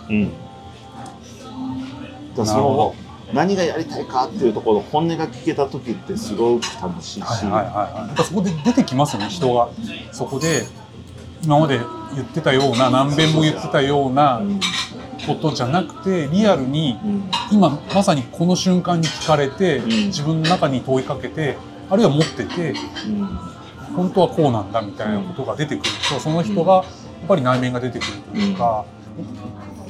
[0.09, 0.23] うん。
[0.23, 0.42] だから
[2.35, 2.95] その
[3.33, 8.07] 何がやりたいかっていうところ本音が聞けた時ってすごく楽しいし、はいはいはいはい。
[8.07, 9.69] やっぱそこで出てきますよね、人が。
[10.11, 10.67] そこで、
[11.43, 11.79] 今まで
[12.15, 14.59] 言ってたような、何遍も言ってたようなうん。
[15.25, 17.31] ことじゃなくて、リアルに、うん。
[17.51, 19.87] 今まさにこの瞬間に聞かれて、ん。
[20.07, 21.57] 自分の中に問いかけて、
[21.89, 22.75] あるいは持ってて、
[23.07, 23.39] うん。
[23.95, 26.83] 本当はこうなんだみたいなことが出てくると、その人がやっ
[27.27, 28.85] ぱり内面が出てくるというか、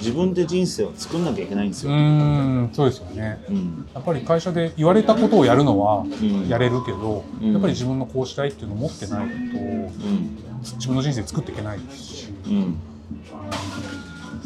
[0.04, 1.96] 自分で人生を作んなきゃいけないんですうよ。
[1.96, 3.42] ーん、そうですよね。
[3.50, 12.28] うんやっぱり会社で言われたことをやるのはうんやれるけど、うんやっぱり自分のこうしたいっていうのを持ってないと、うん自分の人生作っていけないですし。
[12.48, 12.76] うん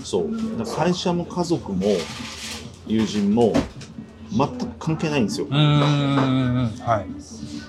[0.03, 0.29] そう
[0.75, 1.85] 会社も家族も
[2.85, 3.51] 友人も
[4.31, 7.03] 全く関係ないんですよは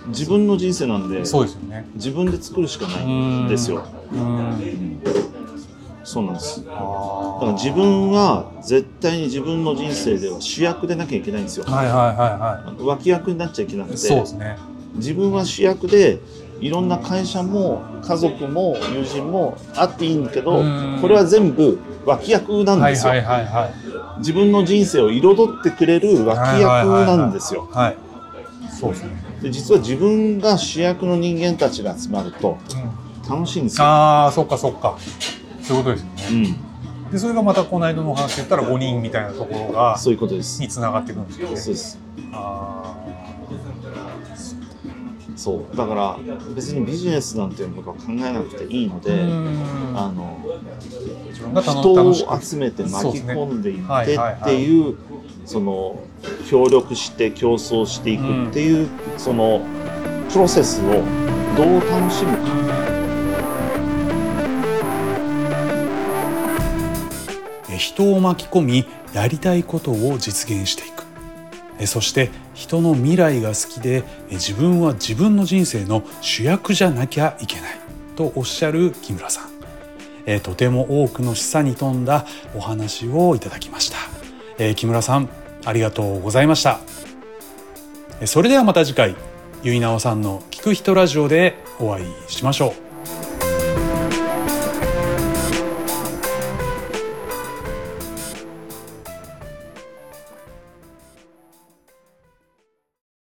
[0.09, 1.27] 自分の人生なんでい。
[1.27, 1.87] そうですよね。
[1.95, 5.38] 自分で作るしかないうんんですよう。
[6.09, 11.71] そうなんですだあから自分は絶対に自分の人生では主役でなきゃいけないんですよあ。
[11.71, 13.91] はいはいはいは脇役になっちゃいけなくい。
[13.93, 14.57] てそうですね。
[14.95, 16.19] 自分は主役で
[16.61, 24.19] いろんな会社も家族も友人もあっていいんだけどうんこれは全部脇役なんですよ、はいはいはいはい。
[24.21, 27.97] 自分の人生を彩ってくれる脇役なんですよはい。
[28.81, 29.11] そうですね。
[29.43, 32.57] で実は自分が主役の人間たちが集まると
[33.27, 34.97] うん、楽しいんですよ、ああ、そっかそっか。
[35.69, 36.49] そういうことですようね。
[36.49, 40.61] ん、で、それがまたこの間のお話で言ったら5人みたいなところが、そういうことです。
[40.63, 41.57] につながっていくんですよね。
[41.57, 41.99] そうです。
[42.33, 42.95] あ
[45.37, 45.77] そう。
[45.77, 46.19] だから
[46.55, 49.93] 別にビジネスなんていうことは考えなくていいのーで、うん。
[49.95, 54.97] あの人を集めて巻き込んでいってっていう
[55.45, 56.03] その
[56.49, 59.61] 協力して競争していくっていう、その
[60.33, 61.05] プロセスを
[61.57, 62.68] どう楽しむか
[67.79, 68.85] 人を巻き込み
[69.15, 71.05] やりたいことを実現していく。
[71.81, 77.79] えそして人の未来が好きでえ自分は自分の人生の主役じゃなきゃいけない。
[78.17, 79.45] とおっしゃる木村さん。
[80.27, 83.97] えとても多くの示唆に富んだお話をいただきました。
[84.59, 85.29] え木村さん
[85.65, 86.81] ありがとうございました。
[88.21, 89.15] えそれではまた次回
[89.63, 92.88] 結菜さんの聞く人ラジオでお会いしましょう。